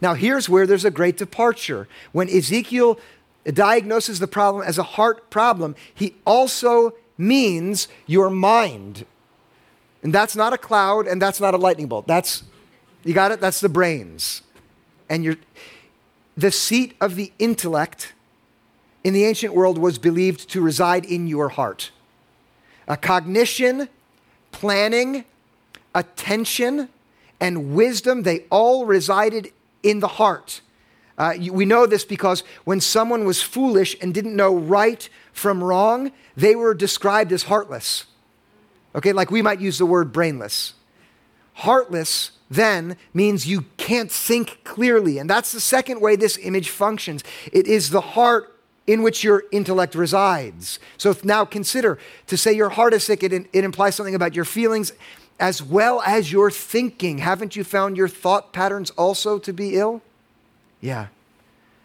Now, 0.00 0.14
here's 0.14 0.48
where 0.48 0.66
there's 0.66 0.84
a 0.84 0.90
great 0.90 1.16
departure. 1.16 1.88
When 2.12 2.28
Ezekiel 2.28 2.98
diagnoses 3.44 4.18
the 4.18 4.26
problem 4.26 4.64
as 4.66 4.78
a 4.78 4.82
heart 4.82 5.30
problem, 5.30 5.74
he 5.94 6.14
also 6.26 6.94
means 7.16 7.88
your 8.06 8.30
mind. 8.30 9.04
And 10.02 10.12
that's 10.12 10.36
not 10.36 10.52
a 10.52 10.58
cloud 10.58 11.06
and 11.06 11.20
that's 11.20 11.40
not 11.40 11.54
a 11.54 11.58
lightning 11.58 11.86
bolt. 11.86 12.06
That's, 12.06 12.42
you 13.04 13.14
got 13.14 13.32
it? 13.32 13.40
That's 13.40 13.60
the 13.60 13.68
brains. 13.68 14.42
And 15.08 15.24
your, 15.24 15.36
the 16.36 16.50
seat 16.50 16.96
of 17.00 17.16
the 17.16 17.32
intellect 17.38 18.14
in 19.04 19.14
the 19.14 19.24
ancient 19.24 19.54
world 19.54 19.78
was 19.78 19.98
believed 19.98 20.48
to 20.50 20.60
reside 20.60 21.04
in 21.04 21.26
your 21.26 21.50
heart. 21.50 21.90
A 22.88 22.96
cognition, 22.96 23.88
planning, 24.52 25.24
attention, 25.94 26.88
and 27.40 27.74
wisdom, 27.74 28.22
they 28.22 28.44
all 28.50 28.86
resided 28.86 29.52
in 29.82 30.00
the 30.00 30.08
heart. 30.08 30.60
Uh, 31.20 31.34
we 31.52 31.66
know 31.66 31.84
this 31.84 32.02
because 32.02 32.42
when 32.64 32.80
someone 32.80 33.26
was 33.26 33.42
foolish 33.42 33.94
and 34.00 34.14
didn't 34.14 34.34
know 34.34 34.56
right 34.56 35.06
from 35.34 35.62
wrong, 35.62 36.12
they 36.34 36.56
were 36.56 36.72
described 36.72 37.30
as 37.30 37.42
heartless. 37.42 38.06
Okay, 38.94 39.12
like 39.12 39.30
we 39.30 39.42
might 39.42 39.60
use 39.60 39.76
the 39.76 39.84
word 39.84 40.14
brainless. 40.14 40.72
Heartless 41.56 42.30
then 42.48 42.96
means 43.12 43.46
you 43.46 43.66
can't 43.76 44.10
think 44.10 44.64
clearly. 44.64 45.18
And 45.18 45.28
that's 45.28 45.52
the 45.52 45.60
second 45.60 46.00
way 46.00 46.16
this 46.16 46.38
image 46.38 46.70
functions. 46.70 47.22
It 47.52 47.66
is 47.66 47.90
the 47.90 48.00
heart 48.00 48.58
in 48.86 49.02
which 49.02 49.22
your 49.22 49.44
intellect 49.52 49.94
resides. 49.94 50.78
So 50.96 51.14
now 51.22 51.44
consider 51.44 51.98
to 52.28 52.38
say 52.38 52.54
your 52.54 52.70
heart 52.70 52.94
is 52.94 53.04
sick, 53.04 53.22
it, 53.22 53.34
it 53.34 53.62
implies 53.62 53.94
something 53.94 54.14
about 54.14 54.34
your 54.34 54.46
feelings 54.46 54.94
as 55.38 55.62
well 55.62 56.00
as 56.06 56.32
your 56.32 56.50
thinking. 56.50 57.18
Haven't 57.18 57.56
you 57.56 57.62
found 57.62 57.98
your 57.98 58.08
thought 58.08 58.54
patterns 58.54 58.88
also 58.92 59.38
to 59.40 59.52
be 59.52 59.76
ill? 59.76 60.00
Yeah. 60.80 61.08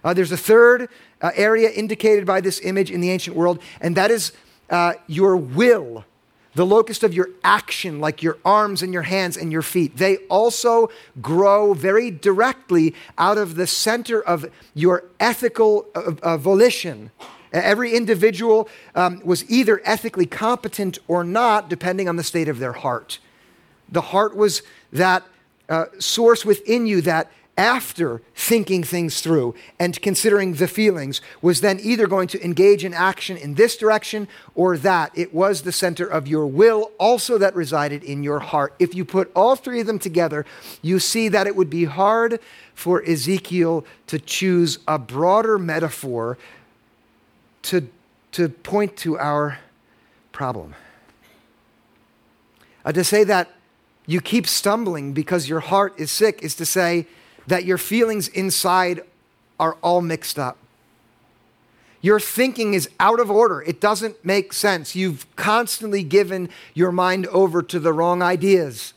Uh, 0.04 0.14
there's 0.14 0.32
a 0.32 0.38
third 0.38 0.88
uh, 1.22 1.32
area 1.36 1.70
indicated 1.70 2.26
by 2.26 2.40
this 2.40 2.62
image 2.62 2.92
in 2.92 3.02
the 3.02 3.10
ancient 3.10 3.36
world, 3.36 3.60
and 3.82 3.98
that 3.98 4.12
is 4.12 4.34
uh, 4.70 4.94
your 5.08 5.36
will, 5.36 6.06
the 6.54 6.66
locus 6.66 7.04
of 7.04 7.14
your 7.14 7.30
action, 7.44 8.00
like 8.00 8.22
your 8.22 8.38
arms 8.46 8.82
and 8.82 8.94
your 8.94 9.02
hands 9.02 9.36
and 9.36 9.52
your 9.52 9.62
feet. 9.62 9.98
They 9.98 10.18
also 10.30 10.90
grow 11.22 11.74
very 11.74 12.12
directly 12.12 12.94
out 13.18 13.38
of 13.38 13.56
the 13.56 13.68
center 13.68 14.22
of 14.22 14.46
your 14.74 15.06
ethical 15.20 15.88
uh, 15.96 16.14
uh, 16.22 16.38
volition. 16.38 17.12
Every 17.52 17.96
individual 17.96 18.70
um, 18.96 19.22
was 19.24 19.50
either 19.50 19.82
ethically 19.86 20.26
competent 20.26 21.00
or 21.08 21.24
not, 21.24 21.70
depending 21.70 22.10
on 22.10 22.16
the 22.16 22.24
state 22.24 22.50
of 22.50 22.60
their 22.60 22.74
heart. 22.74 23.20
The 23.90 24.02
heart 24.02 24.36
was 24.36 24.62
that 24.92 25.24
uh, 25.70 25.86
source 26.00 26.46
within 26.46 26.86
you 26.86 27.02
that 27.02 27.32
after 27.58 28.22
thinking 28.36 28.84
things 28.84 29.22
through 29.22 29.56
and 29.80 30.02
considering 30.02 30.56
the 30.56 30.68
feelings, 30.68 31.22
was 31.42 31.62
then 31.62 31.80
either 31.82 32.06
going 32.06 32.28
to 32.28 32.44
engage 32.44 32.84
in 32.84 32.94
action 32.94 33.38
in 33.38 33.56
this 33.56 33.78
direction 33.78 34.28
or 34.56 34.78
that. 34.78 35.12
It 35.16 35.34
was 35.34 35.62
the 35.62 35.72
center 35.72 36.06
of 36.06 36.28
your 36.28 36.48
will, 36.48 36.92
also 37.00 37.38
that 37.38 37.56
resided 37.56 38.04
in 38.04 38.24
your 38.24 38.40
heart. 38.40 38.74
If 38.80 38.94
you 38.94 39.06
put 39.06 39.32
all 39.36 39.56
three 39.56 39.80
of 39.80 39.88
them 39.88 40.00
together, 40.00 40.46
you 40.82 41.00
see 41.00 41.30
that 41.30 41.48
it 41.48 41.56
would 41.56 41.70
be 41.70 41.86
hard 41.86 42.40
for 42.74 43.02
Ezekiel 43.04 43.86
to 44.08 44.20
choose 44.20 44.80
a 44.88 45.00
broader 45.00 45.58
metaphor 45.58 46.38
to, 47.64 47.88
to 48.34 48.50
point 48.50 48.98
to 48.98 49.18
our 49.18 49.60
problem. 50.32 50.76
Uh, 52.84 52.92
to 52.92 53.04
say 53.04 53.24
that 53.24 53.50
you 54.06 54.22
keep 54.22 54.46
stumbling 54.46 55.14
because 55.14 55.50
your 55.50 55.62
heart 55.62 55.94
is 55.98 56.12
sick 56.12 56.44
is 56.44 56.54
to 56.56 56.66
say, 56.66 57.08
that 57.48 57.66
your 57.66 57.78
feelings 57.78 58.28
inside 58.30 59.02
are 59.60 59.78
all 59.82 60.02
mixed 60.02 60.38
up. 60.40 60.58
Your 62.02 62.20
thinking 62.20 62.76
is 62.76 62.88
out 63.00 63.20
of 63.20 63.32
order. 63.32 63.62
It 63.64 63.82
doesn't 63.82 64.24
make 64.24 64.54
sense. 64.54 64.96
You've 64.96 65.26
constantly 65.36 66.04
given 66.04 66.50
your 66.74 66.92
mind 66.92 67.26
over 67.28 67.64
to 67.64 67.80
the 67.80 67.94
wrong 67.94 68.22
ideas. 68.22 68.94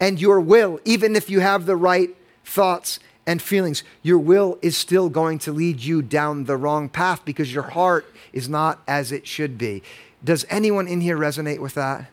And 0.00 0.20
your 0.20 0.40
will, 0.40 0.80
even 0.84 1.14
if 1.14 1.30
you 1.30 1.38
have 1.40 1.64
the 1.64 1.76
right 1.76 2.10
thoughts 2.44 2.98
and 3.24 3.40
feelings, 3.40 3.84
your 4.02 4.18
will 4.18 4.58
is 4.62 4.76
still 4.76 5.08
going 5.08 5.38
to 5.40 5.52
lead 5.52 5.80
you 5.80 6.02
down 6.02 6.44
the 6.44 6.56
wrong 6.56 6.88
path 6.88 7.24
because 7.24 7.54
your 7.54 7.62
heart 7.62 8.12
is 8.32 8.48
not 8.48 8.80
as 8.88 9.12
it 9.12 9.26
should 9.26 9.56
be. 9.56 9.82
Does 10.24 10.44
anyone 10.50 10.88
in 10.88 11.02
here 11.02 11.16
resonate 11.16 11.60
with 11.60 11.74
that? 11.74 12.10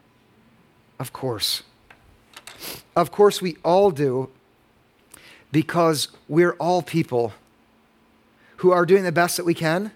Of 0.99 1.13
course. 1.13 1.63
Of 2.95 3.11
course, 3.11 3.41
we 3.41 3.57
all 3.63 3.89
do 3.89 4.29
because 5.51 6.09
we're 6.27 6.53
all 6.53 6.81
people 6.81 7.33
who 8.57 8.71
are 8.71 8.85
doing 8.85 9.03
the 9.03 9.11
best 9.11 9.37
that 9.37 9.45
we 9.45 9.53
can. 9.53 9.91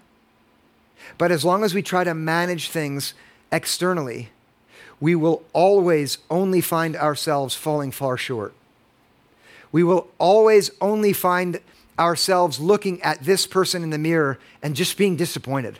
But 1.18 1.30
as 1.30 1.44
long 1.44 1.64
as 1.64 1.74
we 1.74 1.82
try 1.82 2.04
to 2.04 2.14
manage 2.14 2.70
things 2.70 3.14
externally, 3.52 4.30
we 5.00 5.14
will 5.14 5.42
always 5.52 6.18
only 6.30 6.60
find 6.60 6.96
ourselves 6.96 7.54
falling 7.54 7.90
far 7.90 8.16
short. 8.16 8.54
We 9.70 9.82
will 9.82 10.08
always 10.18 10.70
only 10.80 11.12
find 11.12 11.60
ourselves 11.98 12.58
looking 12.58 13.02
at 13.02 13.22
this 13.24 13.46
person 13.46 13.82
in 13.82 13.90
the 13.90 13.98
mirror 13.98 14.38
and 14.62 14.74
just 14.74 14.96
being 14.96 15.16
disappointed. 15.16 15.78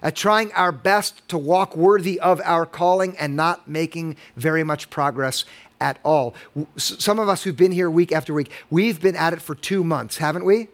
At 0.00 0.14
trying 0.14 0.52
our 0.52 0.70
best 0.70 1.26
to 1.28 1.36
walk 1.36 1.76
worthy 1.76 2.20
of 2.20 2.40
our 2.44 2.64
calling 2.64 3.16
and 3.18 3.34
not 3.34 3.66
making 3.66 4.16
very 4.36 4.62
much 4.62 4.90
progress 4.90 5.44
at 5.80 5.98
all. 6.04 6.34
Some 6.76 7.18
of 7.18 7.28
us 7.28 7.42
who've 7.42 7.56
been 7.56 7.72
here 7.72 7.90
week 7.90 8.12
after 8.12 8.34
week, 8.34 8.50
we've 8.70 9.00
been 9.00 9.16
at 9.16 9.32
it 9.32 9.42
for 9.42 9.54
two 9.54 9.84
months, 9.84 10.18
haven't 10.18 10.44
we? 10.44 10.68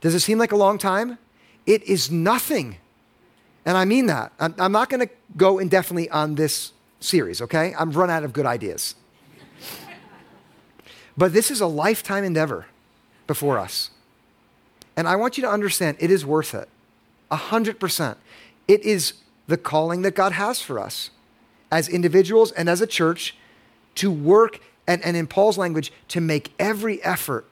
Does 0.00 0.14
it 0.14 0.20
seem 0.20 0.38
like 0.38 0.52
a 0.52 0.56
long 0.56 0.78
time? 0.78 1.18
It 1.66 1.82
is 1.84 2.10
nothing. 2.10 2.76
And 3.64 3.76
I 3.76 3.84
mean 3.84 4.06
that. 4.06 4.32
I'm, 4.38 4.72
not 4.72 4.90
going 4.90 5.06
to 5.06 5.12
go 5.36 5.58
indefinitely 5.58 6.10
on 6.10 6.34
this 6.34 6.72
series, 7.00 7.40
okay? 7.40 7.74
I'm 7.78 7.90
run 7.90 8.10
out 8.10 8.24
of 8.24 8.32
good 8.32 8.46
ideas. 8.46 8.94
but 11.16 11.32
this 11.32 11.50
is 11.50 11.60
a 11.60 11.66
lifetime 11.66 12.24
endeavor 12.24 12.66
before 13.26 13.58
us. 13.58 13.90
And 14.96 15.08
I 15.08 15.16
want 15.16 15.38
you 15.38 15.42
to 15.42 15.50
understand 15.50 15.96
it 16.00 16.10
is 16.10 16.24
worth 16.26 16.54
it. 16.54 16.68
A 17.30 17.36
hundred 17.36 17.80
percent. 17.80 18.18
It 18.68 18.82
is 18.82 19.14
the 19.46 19.56
calling 19.56 20.02
that 20.02 20.14
God 20.14 20.32
has 20.32 20.60
for 20.60 20.78
us 20.78 21.10
as 21.70 21.88
individuals 21.88 22.52
and 22.52 22.68
as 22.68 22.80
a 22.80 22.86
church 22.86 23.36
to 23.96 24.10
work, 24.10 24.60
and, 24.86 25.02
and 25.04 25.16
in 25.16 25.26
Paul's 25.26 25.58
language, 25.58 25.92
to 26.08 26.20
make 26.20 26.52
every 26.58 27.02
effort 27.02 27.46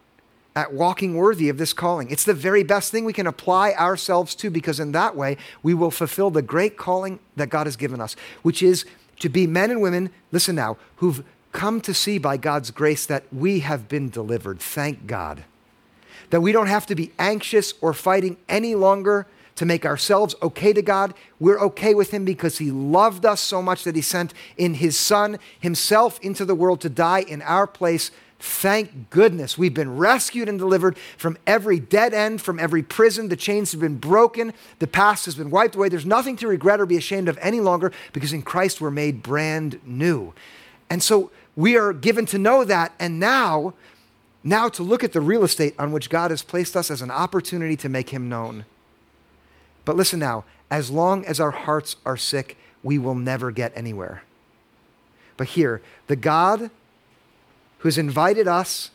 at 0.55 0.73
walking 0.73 1.15
worthy 1.17 1.49
of 1.49 1.57
this 1.59 1.73
calling. 1.73 2.11
It's 2.11 2.25
the 2.25 2.35
very 2.35 2.63
best 2.63 2.91
thing 2.91 3.05
we 3.05 3.13
can 3.13 3.27
apply 3.27 3.73
ourselves 3.73 4.35
to 4.37 4.51
because 4.51 4.79
in 4.79 4.93
that 4.93 5.17
way 5.17 5.39
we 5.63 5.73
will 5.73 5.91
fulfill 5.91 6.31
the 6.31 6.43
great 6.43 6.77
calling 6.77 7.21
that 7.37 7.49
God 7.49 7.67
has 7.67 7.77
given 7.77 8.01
us, 8.01 8.17
which 8.43 8.63
is 8.63 8.85
to 9.21 9.29
be 9.29 9.47
men 9.47 9.71
and 9.71 9.81
women, 9.81 10.11
listen 10.31 10.55
now, 10.55 10.77
who've 10.97 11.25
come 11.53 11.81
to 11.83 11.95
see 11.95 12.19
by 12.19 12.37
God's 12.37 12.71
grace 12.71 13.07
that 13.07 13.25
we 13.33 13.61
have 13.61 13.89
been 13.89 14.11
delivered. 14.11 14.59
Thank 14.61 15.07
God. 15.07 15.45
That 16.31 16.41
we 16.41 16.53
don't 16.53 16.67
have 16.67 16.87
to 16.87 16.95
be 16.95 17.13
anxious 17.19 17.75
or 17.81 17.93
fighting 17.93 18.37
any 18.49 18.75
longer 18.75 19.27
to 19.57 19.65
make 19.65 19.85
ourselves 19.85 20.35
okay 20.43 20.73
to 20.73 20.83
God. 20.83 21.15
We're 21.39 21.61
okay 21.61 21.95
with 21.95 22.11
Him 22.11 22.25
because 22.25 22.59
He 22.59 22.71
loved 22.71 23.27
us 23.27 23.41
so 23.41 23.63
much 23.63 23.85
that 23.85 23.97
He 23.97 24.03
sent 24.03 24.35
in 24.57 24.75
His 24.75 24.99
Son 24.99 25.39
Himself 25.61 26.19
into 26.21 26.45
the 26.45 26.55
world 26.55 26.81
to 26.83 26.89
die 26.89 27.21
in 27.21 27.43
our 27.43 27.67
place. 27.67 28.11
Thank 28.39 29.11
goodness 29.11 29.57
we've 29.57 29.73
been 29.73 29.97
rescued 29.97 30.49
and 30.49 30.59
delivered 30.59 30.99
from 31.17 31.39
every 31.47 31.79
dead 31.79 32.13
end, 32.13 32.43
from 32.43 32.59
every 32.59 32.83
prison. 32.83 33.29
The 33.29 33.37
chains 33.37 33.71
have 33.71 33.81
been 33.81 33.99
broken. 33.99 34.53
The 34.81 34.89
past 34.89 35.27
has 35.27 35.37
been 35.37 35.49
wiped 35.49 35.77
away. 35.77 35.89
There's 35.89 36.05
nothing 36.05 36.35
to 36.39 36.49
regret 36.49 36.81
or 36.81 36.87
be 36.87 36.97
ashamed 36.97 37.29
of 37.29 37.39
any 37.41 37.61
longer 37.61 37.93
because 38.13 38.33
in 38.33 38.43
Christ 38.43 38.81
we're 38.81 38.91
made 38.91 39.23
brand 39.23 39.81
new. 39.87 40.35
And 40.91 41.05
so 41.05 41.31
we 41.55 41.77
are 41.77 41.93
given 41.93 42.27
to 42.27 42.39
know 42.39 42.65
that. 42.65 42.93
And 42.99 43.21
now, 43.21 43.75
now 44.43 44.69
to 44.71 44.83
look 44.83 45.05
at 45.05 45.13
the 45.13 45.21
real 45.21 45.45
estate 45.45 45.77
on 45.79 45.93
which 45.93 46.11
God 46.11 46.33
has 46.33 46.43
placed 46.43 46.77
us 46.77 46.91
as 46.91 47.01
an 47.01 47.13
opportunity 47.13 47.77
to 47.77 47.89
make 47.89 48.11
Him 48.11 48.29
known. 48.29 48.65
But 49.85 49.97
listen 49.97 50.19
now, 50.21 50.45
as 50.71 50.91
long 50.91 51.25
as 51.25 51.41
our 51.41 51.51
hearts 51.51 51.97
are 52.05 52.17
sick, 52.17 52.57
we 52.83 52.99
will 52.99 53.15
never 53.15 53.51
get 53.51 53.73
anywhere. 53.75 54.23
But 55.37 55.49
here, 55.49 55.83
the 56.07 56.17
God 56.17 56.71
who 57.79 57.89
has 57.89 57.99
invited 57.99 58.47
us 58.47 58.91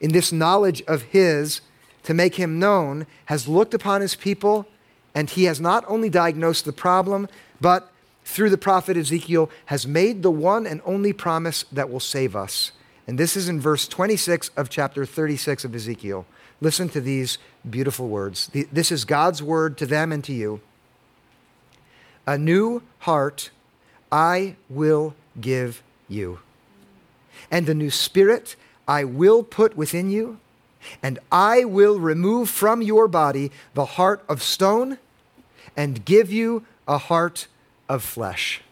in 0.00 0.12
this 0.12 0.32
knowledge 0.32 0.82
of 0.82 1.02
His 1.02 1.60
to 2.04 2.14
make 2.14 2.36
him 2.36 2.58
known, 2.58 3.06
has 3.26 3.48
looked 3.48 3.74
upon 3.74 4.00
his 4.00 4.14
people, 4.14 4.66
and 5.14 5.28
he 5.30 5.44
has 5.44 5.60
not 5.60 5.84
only 5.86 6.08
diagnosed 6.08 6.64
the 6.64 6.72
problem, 6.72 7.28
but 7.60 7.90
through 8.24 8.50
the 8.50 8.58
prophet 8.58 8.96
Ezekiel, 8.96 9.50
has 9.66 9.86
made 9.86 10.22
the 10.22 10.30
one 10.30 10.66
and 10.66 10.80
only 10.84 11.12
promise 11.12 11.64
that 11.72 11.90
will 11.90 12.00
save 12.00 12.36
us. 12.36 12.72
And 13.10 13.18
this 13.18 13.36
is 13.36 13.48
in 13.48 13.58
verse 13.58 13.88
26 13.88 14.52
of 14.56 14.70
chapter 14.70 15.04
36 15.04 15.64
of 15.64 15.74
Ezekiel. 15.74 16.26
Listen 16.60 16.88
to 16.90 17.00
these 17.00 17.38
beautiful 17.68 18.06
words. 18.06 18.48
This 18.70 18.92
is 18.92 19.04
God's 19.04 19.42
word 19.42 19.76
to 19.78 19.86
them 19.86 20.12
and 20.12 20.22
to 20.22 20.32
you. 20.32 20.60
A 22.24 22.38
new 22.38 22.82
heart 23.00 23.50
I 24.12 24.54
will 24.68 25.16
give 25.40 25.82
you, 26.06 26.38
and 27.50 27.68
a 27.68 27.74
new 27.74 27.90
spirit 27.90 28.54
I 28.86 29.02
will 29.02 29.42
put 29.42 29.76
within 29.76 30.12
you, 30.12 30.38
and 31.02 31.18
I 31.32 31.64
will 31.64 31.98
remove 31.98 32.48
from 32.48 32.80
your 32.80 33.08
body 33.08 33.50
the 33.74 33.86
heart 33.86 34.22
of 34.28 34.40
stone 34.40 34.98
and 35.76 36.04
give 36.04 36.30
you 36.30 36.64
a 36.86 36.98
heart 36.98 37.48
of 37.88 38.04
flesh. 38.04 38.62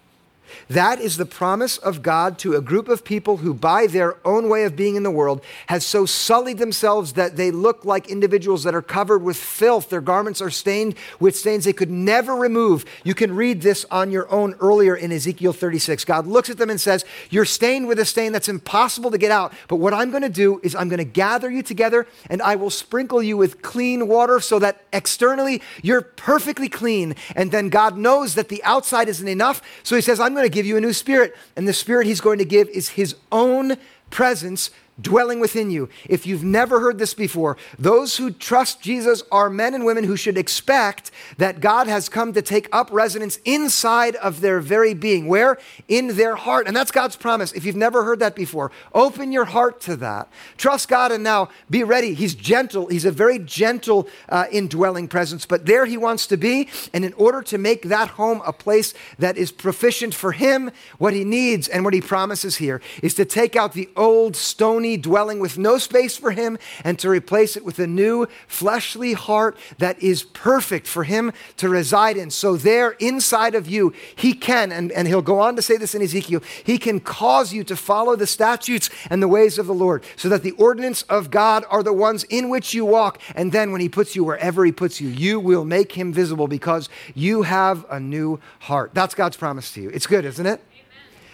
That 0.68 1.00
is 1.00 1.16
the 1.16 1.26
promise 1.26 1.78
of 1.78 2.02
God 2.02 2.38
to 2.40 2.54
a 2.54 2.60
group 2.60 2.88
of 2.88 3.04
people 3.04 3.38
who, 3.38 3.54
by 3.54 3.86
their 3.86 4.16
own 4.26 4.48
way 4.48 4.64
of 4.64 4.76
being 4.76 4.96
in 4.96 5.02
the 5.02 5.10
world, 5.10 5.42
has 5.66 5.84
so 5.84 6.06
sullied 6.06 6.58
themselves 6.58 7.14
that 7.14 7.36
they 7.36 7.50
look 7.50 7.84
like 7.84 8.08
individuals 8.08 8.64
that 8.64 8.74
are 8.74 8.82
covered 8.82 9.22
with 9.22 9.36
filth. 9.36 9.88
Their 9.88 10.00
garments 10.00 10.40
are 10.40 10.50
stained 10.50 10.94
with 11.20 11.36
stains 11.36 11.64
they 11.64 11.72
could 11.72 11.90
never 11.90 12.34
remove. 12.34 12.84
You 13.04 13.14
can 13.14 13.34
read 13.34 13.62
this 13.62 13.84
on 13.90 14.10
your 14.10 14.30
own 14.30 14.54
earlier 14.60 14.94
in 14.94 15.12
Ezekiel 15.12 15.52
36. 15.52 16.04
God 16.04 16.26
looks 16.26 16.50
at 16.50 16.58
them 16.58 16.70
and 16.70 16.80
says, 16.80 17.04
You're 17.30 17.44
stained 17.44 17.88
with 17.88 17.98
a 17.98 18.04
stain 18.04 18.32
that's 18.32 18.48
impossible 18.48 19.10
to 19.10 19.18
get 19.18 19.30
out. 19.30 19.52
But 19.68 19.76
what 19.76 19.94
I'm 19.94 20.10
going 20.10 20.22
to 20.22 20.28
do 20.28 20.60
is 20.62 20.74
I'm 20.74 20.88
going 20.88 20.98
to 20.98 21.04
gather 21.04 21.50
you 21.50 21.62
together 21.62 22.06
and 22.30 22.42
I 22.42 22.56
will 22.56 22.70
sprinkle 22.70 23.22
you 23.22 23.36
with 23.36 23.62
clean 23.62 24.08
water 24.08 24.40
so 24.40 24.58
that 24.58 24.82
externally 24.92 25.62
you're 25.82 26.02
perfectly 26.02 26.68
clean. 26.68 27.14
And 27.36 27.50
then 27.50 27.68
God 27.68 27.96
knows 27.96 28.34
that 28.34 28.48
the 28.48 28.62
outside 28.64 29.08
isn't 29.08 29.28
enough. 29.28 29.62
So 29.82 29.96
he 29.96 30.02
says, 30.02 30.20
I'm 30.20 30.34
going 30.38 30.50
to 30.50 30.54
give 30.54 30.66
you 30.66 30.76
a 30.76 30.80
new 30.80 30.92
spirit. 30.92 31.36
And 31.56 31.66
the 31.66 31.72
spirit 31.72 32.06
he's 32.06 32.20
going 32.20 32.38
to 32.38 32.44
give 32.44 32.68
is 32.68 32.90
his 32.90 33.16
own 33.32 33.76
presence 34.10 34.70
dwelling 35.00 35.40
within 35.40 35.70
you. 35.70 35.88
If 36.08 36.26
you've 36.26 36.44
never 36.44 36.80
heard 36.80 36.98
this 36.98 37.14
before, 37.14 37.56
those 37.78 38.16
who 38.16 38.30
trust 38.30 38.80
Jesus 38.80 39.22
are 39.30 39.48
men 39.48 39.74
and 39.74 39.84
women 39.84 40.04
who 40.04 40.16
should 40.16 40.38
expect 40.38 41.10
that 41.36 41.60
God 41.60 41.86
has 41.86 42.08
come 42.08 42.32
to 42.32 42.42
take 42.42 42.68
up 42.72 42.88
residence 42.90 43.38
inside 43.44 44.16
of 44.16 44.40
their 44.40 44.60
very 44.60 44.94
being. 44.94 45.26
Where? 45.26 45.58
In 45.86 46.16
their 46.16 46.36
heart. 46.36 46.66
And 46.66 46.76
that's 46.76 46.90
God's 46.90 47.16
promise. 47.16 47.52
If 47.52 47.64
you've 47.64 47.76
never 47.76 48.04
heard 48.04 48.18
that 48.20 48.34
before, 48.34 48.70
open 48.94 49.32
your 49.32 49.44
heart 49.44 49.80
to 49.82 49.96
that. 49.96 50.28
Trust 50.56 50.88
God 50.88 51.12
and 51.12 51.22
now 51.22 51.48
be 51.70 51.84
ready. 51.84 52.14
He's 52.14 52.34
gentle. 52.34 52.86
He's 52.86 53.04
a 53.04 53.12
very 53.12 53.38
gentle 53.38 54.08
uh, 54.28 54.46
indwelling 54.50 55.08
presence, 55.08 55.46
but 55.46 55.66
there 55.66 55.86
he 55.86 55.96
wants 55.96 56.26
to 56.28 56.36
be. 56.36 56.68
And 56.92 57.04
in 57.04 57.12
order 57.14 57.42
to 57.42 57.58
make 57.58 57.82
that 57.84 58.10
home 58.10 58.42
a 58.44 58.52
place 58.52 58.94
that 59.18 59.36
is 59.36 59.52
proficient 59.52 60.14
for 60.14 60.32
him, 60.32 60.70
what 60.98 61.14
he 61.14 61.24
needs 61.24 61.68
and 61.68 61.84
what 61.84 61.94
he 61.94 62.00
promises 62.00 62.56
here 62.56 62.80
is 63.02 63.14
to 63.14 63.24
take 63.24 63.56
out 63.56 63.72
the 63.72 63.88
old 63.96 64.34
stony 64.36 64.87
dwelling 64.96 65.40
with 65.40 65.58
no 65.58 65.78
space 65.78 66.16
for 66.16 66.30
him 66.30 66.58
and 66.84 66.98
to 66.98 67.08
replace 67.08 67.56
it 67.56 67.64
with 67.64 67.78
a 67.78 67.86
new 67.86 68.26
fleshly 68.46 69.12
heart 69.12 69.56
that 69.78 70.00
is 70.02 70.22
perfect 70.22 70.86
for 70.86 71.04
him 71.04 71.32
to 71.56 71.68
reside 71.68 72.16
in. 72.16 72.30
So, 72.30 72.56
there 72.56 72.92
inside 72.92 73.54
of 73.54 73.68
you, 73.68 73.92
he 74.16 74.32
can, 74.32 74.72
and, 74.72 74.90
and 74.92 75.08
he'll 75.08 75.22
go 75.22 75.40
on 75.40 75.56
to 75.56 75.62
say 75.62 75.76
this 75.76 75.94
in 75.94 76.02
Ezekiel, 76.02 76.42
he 76.64 76.78
can 76.78 77.00
cause 77.00 77.52
you 77.52 77.64
to 77.64 77.76
follow 77.76 78.16
the 78.16 78.26
statutes 78.26 78.90
and 79.10 79.22
the 79.22 79.28
ways 79.28 79.58
of 79.58 79.66
the 79.66 79.74
Lord 79.74 80.04
so 80.16 80.28
that 80.28 80.42
the 80.42 80.52
ordinance 80.52 81.02
of 81.02 81.30
God 81.30 81.64
are 81.68 81.82
the 81.82 81.92
ones 81.92 82.24
in 82.24 82.48
which 82.48 82.74
you 82.74 82.84
walk. 82.84 83.20
And 83.34 83.52
then 83.52 83.72
when 83.72 83.80
he 83.80 83.88
puts 83.88 84.16
you 84.16 84.24
wherever 84.24 84.64
he 84.64 84.72
puts 84.72 85.00
you, 85.00 85.08
you 85.08 85.40
will 85.40 85.64
make 85.64 85.92
him 85.92 86.12
visible 86.12 86.48
because 86.48 86.88
you 87.14 87.42
have 87.42 87.84
a 87.90 88.00
new 88.00 88.40
heart. 88.60 88.92
That's 88.94 89.14
God's 89.14 89.36
promise 89.36 89.72
to 89.72 89.82
you. 89.82 89.90
It's 89.90 90.06
good, 90.06 90.24
isn't 90.24 90.46
it? 90.46 90.62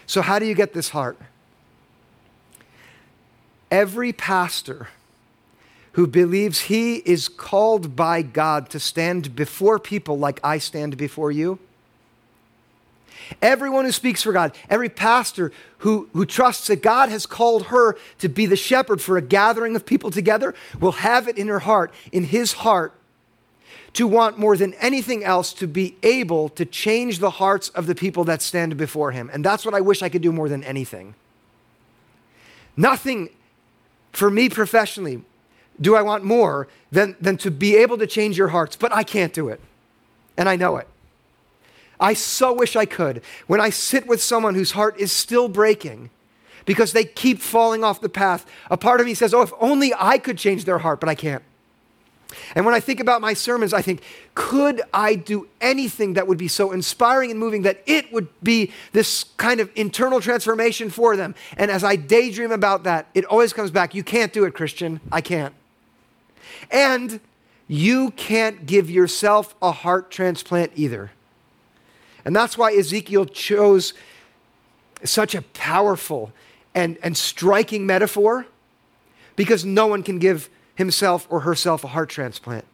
So, 0.07 0.21
how 0.23 0.39
do 0.39 0.47
you 0.47 0.55
get 0.55 0.75
this 0.75 0.91
heart? 0.91 1.19
Every 3.75 4.13
pastor 4.13 4.87
who 5.95 6.07
believes 6.07 6.61
he 6.61 6.99
is 6.99 7.29
called 7.29 7.97
by 7.97 8.23
God 8.23 8.71
to 8.71 8.79
stand 8.79 9.35
before 9.35 9.81
people 9.81 10.17
like 10.17 10.39
I 10.45 10.59
stand 10.59 10.97
before 10.97 11.33
you. 11.33 11.59
Everyone 13.43 13.85
who 13.85 13.91
speaks 13.91 14.23
for 14.23 14.33
God, 14.33 14.57
every 14.71 14.89
pastor 14.89 15.51
who, 15.79 16.09
who 16.13 16.25
trusts 16.25 16.69
that 16.69 16.83
God 16.83 17.09
has 17.09 17.27
called 17.27 17.65
her 17.67 17.97
to 18.19 18.29
be 18.29 18.47
the 18.47 18.55
shepherd 18.55 19.01
for 19.01 19.17
a 19.17 19.23
gathering 19.23 19.75
of 19.75 19.85
people 19.85 20.13
together 20.13 20.55
will 20.79 20.93
have 20.93 21.27
it 21.27 21.37
in 21.37 21.49
her 21.49 21.61
heart, 21.61 21.93
in 22.13 22.23
his 22.23 22.53
heart, 22.53 22.93
to 23.95 24.07
want 24.07 24.39
more 24.39 24.57
than 24.57 24.75
anything 24.75 25.25
else 25.25 25.53
to 25.55 25.67
be 25.67 25.97
able 26.05 26.49
to 26.51 26.65
change 26.65 27.19
the 27.19 27.31
hearts 27.31 27.71
of 27.71 27.87
the 27.87 27.95
people 27.97 28.23
that 28.25 28.41
stand 28.41 28.77
before 28.77 29.11
him. 29.11 29.29
And 29.33 29.45
that's 29.45 29.65
what 29.65 29.75
I 29.75 29.81
wish 29.81 30.01
I 30.01 30.09
could 30.09 30.23
do 30.23 30.31
more 30.31 30.49
than 30.49 30.63
anything. 30.63 31.17
Nothing 32.77 33.31
for 34.17 34.31
me 34.31 34.49
professionally, 34.49 35.23
do 35.81 35.97
I 35.97 36.03
want 36.03 36.25
more 36.25 36.69
than, 36.91 37.17
than 37.21 37.37
to 37.39 37.51
be 37.51 37.77
able 37.77 37.99
to 37.99 38.07
change 38.07 38.39
your 38.39 38.49
hearts? 38.49 38.77
But 38.77 38.93
I 38.93 39.03
can't 39.03 39.33
do 39.33 39.49
it. 39.49 39.61
And 40.37 40.49
I 40.49 40.57
know 40.57 40.77
it. 40.77 40.89
I 42.01 42.15
so 42.15 42.53
wish 42.53 42.77
I 42.77 42.87
could. 42.87 43.23
When 43.47 43.61
I 43.61 43.71
sit 43.71 44.07
with 44.07 44.23
someone 44.23 44.55
whose 44.55 44.73
heart 44.73 44.99
is 44.99 45.13
still 45.13 45.49
breaking 45.49 46.11
because 46.65 46.93
they 46.93 47.05
keep 47.05 47.41
falling 47.41 47.85
off 47.85 48.01
the 48.01 48.09
path, 48.09 48.47
a 48.71 48.77
part 48.77 49.01
of 49.01 49.07
me 49.07 49.15
says, 49.15 49.33
Oh, 49.33 49.43
if 49.43 49.53
only 49.61 49.93
I 49.99 50.19
could 50.19 50.39
change 50.39 50.65
their 50.65 50.79
heart, 50.79 51.01
but 51.01 51.09
I 51.09 51.15
can't. 51.15 51.43
And 52.55 52.65
when 52.65 52.75
I 52.75 52.81
think 52.81 53.01
about 53.01 53.21
my 53.21 53.35
sermons, 53.35 53.73
I 53.73 53.83
think, 53.83 54.03
could 54.35 54.83
I 54.93 55.15
do 55.15 55.49
anything 55.61 56.15
that 56.15 56.27
would 56.27 56.39
be 56.39 56.49
so 56.49 56.73
inspiring 56.73 57.31
and 57.31 57.39
moving 57.39 57.63
that 57.63 57.83
it 57.87 58.13
would 58.13 58.29
be 58.43 58.73
this 58.93 59.25
kind 59.37 59.61
of 59.61 59.71
internal 59.75 60.21
transformation 60.21 60.91
for 60.91 61.17
them? 61.17 61.35
And 61.57 61.71
as 61.71 61.85
I 61.85 61.97
daydream 61.97 62.53
about 62.53 62.85
that, 62.85 63.07
it 63.15 63.25
always 63.25 63.53
comes 63.53 63.71
back 63.71 63.95
you 63.95 64.05
can't 64.05 64.33
do 64.33 64.45
it, 64.45 64.55
Christian. 64.55 65.01
I 65.11 65.21
can't. 65.21 65.55
And 66.71 67.21
you 67.69 68.11
can't 68.13 68.67
give 68.67 68.91
yourself 68.91 69.55
a 69.63 69.73
heart 69.73 70.11
transplant 70.11 70.73
either. 70.75 71.11
And 72.25 72.35
that's 72.35 72.57
why 72.57 72.73
Ezekiel 72.75 73.27
chose 73.27 73.95
such 75.03 75.35
a 75.35 75.43
powerful 75.43 76.33
and, 76.75 76.99
and 77.03 77.17
striking 77.17 77.87
metaphor 77.87 78.47
because 79.37 79.65
no 79.65 79.87
one 79.87 80.03
can 80.03 80.19
give 80.19 80.49
himself 80.75 81.27
or 81.31 81.41
herself 81.41 81.85
a 81.85 81.89
heart 81.89 82.09
transplant. 82.09 82.65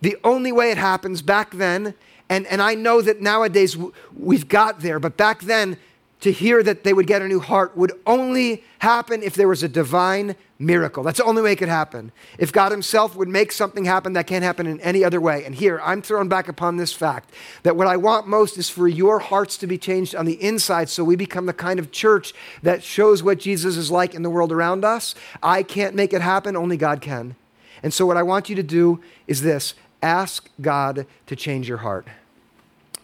The 0.00 0.16
only 0.22 0.52
way 0.52 0.70
it 0.70 0.78
happens 0.78 1.22
back 1.22 1.52
then, 1.52 1.94
and, 2.28 2.46
and 2.46 2.62
I 2.62 2.74
know 2.74 3.00
that 3.02 3.20
nowadays 3.20 3.76
we've 4.16 4.48
got 4.48 4.80
there, 4.80 5.00
but 5.00 5.16
back 5.16 5.42
then, 5.42 5.76
to 6.20 6.32
hear 6.32 6.62
that 6.62 6.82
they 6.82 6.92
would 6.92 7.06
get 7.06 7.22
a 7.22 7.28
new 7.28 7.38
heart 7.38 7.76
would 7.76 7.92
only 8.06 8.64
happen 8.80 9.22
if 9.22 9.34
there 9.34 9.46
was 9.46 9.62
a 9.62 9.68
divine 9.68 10.34
miracle. 10.58 11.04
That's 11.04 11.18
the 11.18 11.24
only 11.24 11.42
way 11.42 11.52
it 11.52 11.56
could 11.56 11.68
happen. 11.68 12.10
If 12.38 12.52
God 12.52 12.72
Himself 12.72 13.14
would 13.14 13.28
make 13.28 13.52
something 13.52 13.84
happen 13.84 14.14
that 14.14 14.26
can't 14.26 14.42
happen 14.42 14.66
in 14.66 14.80
any 14.80 15.04
other 15.04 15.20
way. 15.20 15.44
And 15.44 15.54
here, 15.54 15.80
I'm 15.84 16.02
thrown 16.02 16.28
back 16.28 16.48
upon 16.48 16.76
this 16.76 16.92
fact 16.92 17.32
that 17.62 17.76
what 17.76 17.86
I 17.86 17.96
want 17.96 18.26
most 18.26 18.58
is 18.58 18.68
for 18.68 18.88
your 18.88 19.20
hearts 19.20 19.56
to 19.58 19.66
be 19.68 19.78
changed 19.78 20.16
on 20.16 20.24
the 20.24 20.42
inside 20.42 20.88
so 20.88 21.04
we 21.04 21.14
become 21.14 21.46
the 21.46 21.52
kind 21.52 21.78
of 21.78 21.92
church 21.92 22.34
that 22.62 22.82
shows 22.82 23.22
what 23.22 23.38
Jesus 23.38 23.76
is 23.76 23.90
like 23.90 24.14
in 24.14 24.22
the 24.22 24.30
world 24.30 24.50
around 24.50 24.84
us. 24.84 25.14
I 25.42 25.62
can't 25.62 25.94
make 25.94 26.12
it 26.12 26.22
happen, 26.22 26.56
only 26.56 26.76
God 26.76 27.00
can. 27.00 27.36
And 27.82 27.94
so, 27.94 28.06
what 28.06 28.16
I 28.16 28.24
want 28.24 28.48
you 28.48 28.56
to 28.56 28.62
do 28.64 29.00
is 29.28 29.42
this 29.42 29.74
ask 30.02 30.48
God 30.60 31.06
to 31.26 31.36
change 31.36 31.68
your 31.68 31.78
heart. 31.78 32.08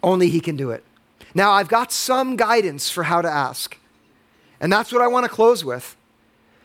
Only 0.03 0.29
He 0.29 0.41
can 0.41 0.57
do 0.57 0.71
it. 0.71 0.83
Now, 1.35 1.51
I've 1.51 1.67
got 1.67 1.91
some 1.91 2.37
guidance 2.37 2.89
for 2.89 3.03
how 3.03 3.21
to 3.21 3.29
ask. 3.29 3.77
And 4.61 4.71
that's 4.71 4.91
what 4.91 5.01
I 5.01 5.07
want 5.07 5.25
to 5.25 5.29
close 5.29 5.63
with. 5.63 5.95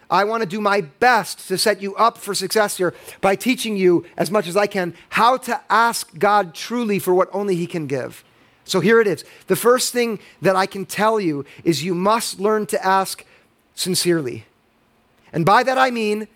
I 0.09 0.25
want 0.25 0.43
to 0.43 0.49
do 0.49 0.61
my 0.61 0.81
best 0.81 1.47
to 1.49 1.59
set 1.59 1.83
you 1.83 1.95
up 1.97 2.19
for 2.19 2.35
success 2.35 2.77
here 2.77 2.95
by 3.21 3.37
teaching 3.37 3.77
you 3.77 4.07
as 4.17 4.31
much 4.31 4.49
as 4.49 4.57
I 4.57 4.67
can 4.67 4.95
how 5.11 5.37
to 5.39 5.61
ask 5.69 6.19
God 6.19 6.55
truly 6.55 6.99
for 6.99 7.13
what 7.15 7.29
only 7.33 7.57
He 7.57 7.67
can 7.67 7.87
give. 7.87 8.25
So 8.65 8.81
here 8.81 9.01
it 9.01 9.07
is. 9.07 9.25
The 9.49 9.57
first 9.57 9.93
thing 9.93 10.21
that 10.41 10.57
I 10.57 10.67
can 10.67 10.87
tell 10.87 11.21
you 11.21 11.45
is 11.65 11.85
you 11.85 11.95
must 11.95 12.39
learn 12.39 12.67
to 12.67 12.85
ask 12.85 13.25
sincerely. 13.75 14.47
And 15.33 15.45
by 15.45 15.63
that 15.63 15.79
I 15.79 15.91
mean, 15.91 16.29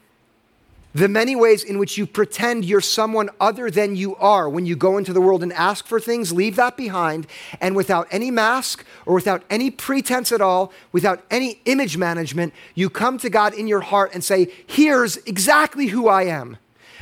the 0.94 1.08
many 1.08 1.34
ways 1.34 1.64
in 1.64 1.78
which 1.78 1.98
you 1.98 2.06
pretend 2.06 2.64
you're 2.64 2.80
someone 2.80 3.28
other 3.40 3.68
than 3.68 3.96
you 3.96 4.14
are 4.16 4.48
when 4.48 4.64
you 4.64 4.76
go 4.76 4.96
into 4.96 5.12
the 5.12 5.20
world 5.20 5.42
and 5.42 5.52
ask 5.52 5.86
for 5.86 5.98
things, 5.98 6.32
leave 6.32 6.54
that 6.54 6.76
behind. 6.76 7.26
And 7.60 7.74
without 7.74 8.06
any 8.12 8.30
mask 8.30 8.84
or 9.04 9.14
without 9.14 9.42
any 9.50 9.72
pretense 9.72 10.30
at 10.30 10.40
all, 10.40 10.72
without 10.92 11.24
any 11.30 11.60
image 11.64 11.96
management, 11.96 12.54
you 12.76 12.88
come 12.88 13.18
to 13.18 13.28
God 13.28 13.54
in 13.54 13.66
your 13.66 13.80
heart 13.80 14.12
and 14.14 14.22
say, 14.22 14.52
Here's 14.66 15.16
exactly 15.18 15.88
who 15.88 16.06
I 16.06 16.24
am. 16.24 16.58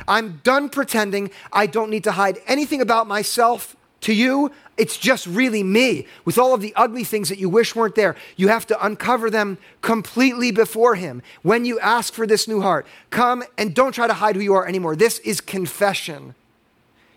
I'm 0.07 0.41
done 0.43 0.69
pretending. 0.69 1.29
I 1.51 1.67
don't 1.67 1.91
need 1.91 2.03
to 2.05 2.13
hide 2.13 2.39
anything 2.47 2.81
about 2.81 3.07
myself 3.07 3.75
To 4.03 4.13
you, 4.13 4.51
it's 4.75 4.97
just 4.97 5.25
really 5.25 5.63
me 5.63 6.07
with 6.25 6.37
all 6.37 6.53
of 6.53 6.59
the 6.59 6.73
ugly 6.75 7.05
things 7.05 7.29
that 7.29 7.39
you 7.39 7.47
wish 7.47 7.73
weren't 7.73 7.95
there. 7.95 8.17
You 8.35 8.49
have 8.49 8.67
to 8.67 8.85
uncover 8.85 9.29
them 9.29 9.57
completely 9.81 10.51
before 10.51 10.95
Him. 10.95 11.21
When 11.41 11.63
you 11.63 11.79
ask 11.79 12.13
for 12.13 12.27
this 12.27 12.45
new 12.45 12.61
heart, 12.61 12.85
come 13.11 13.45
and 13.57 13.73
don't 13.73 13.93
try 13.93 14.07
to 14.07 14.13
hide 14.13 14.35
who 14.35 14.41
you 14.41 14.53
are 14.55 14.67
anymore. 14.67 14.97
This 14.97 15.19
is 15.19 15.39
confession. 15.39 16.35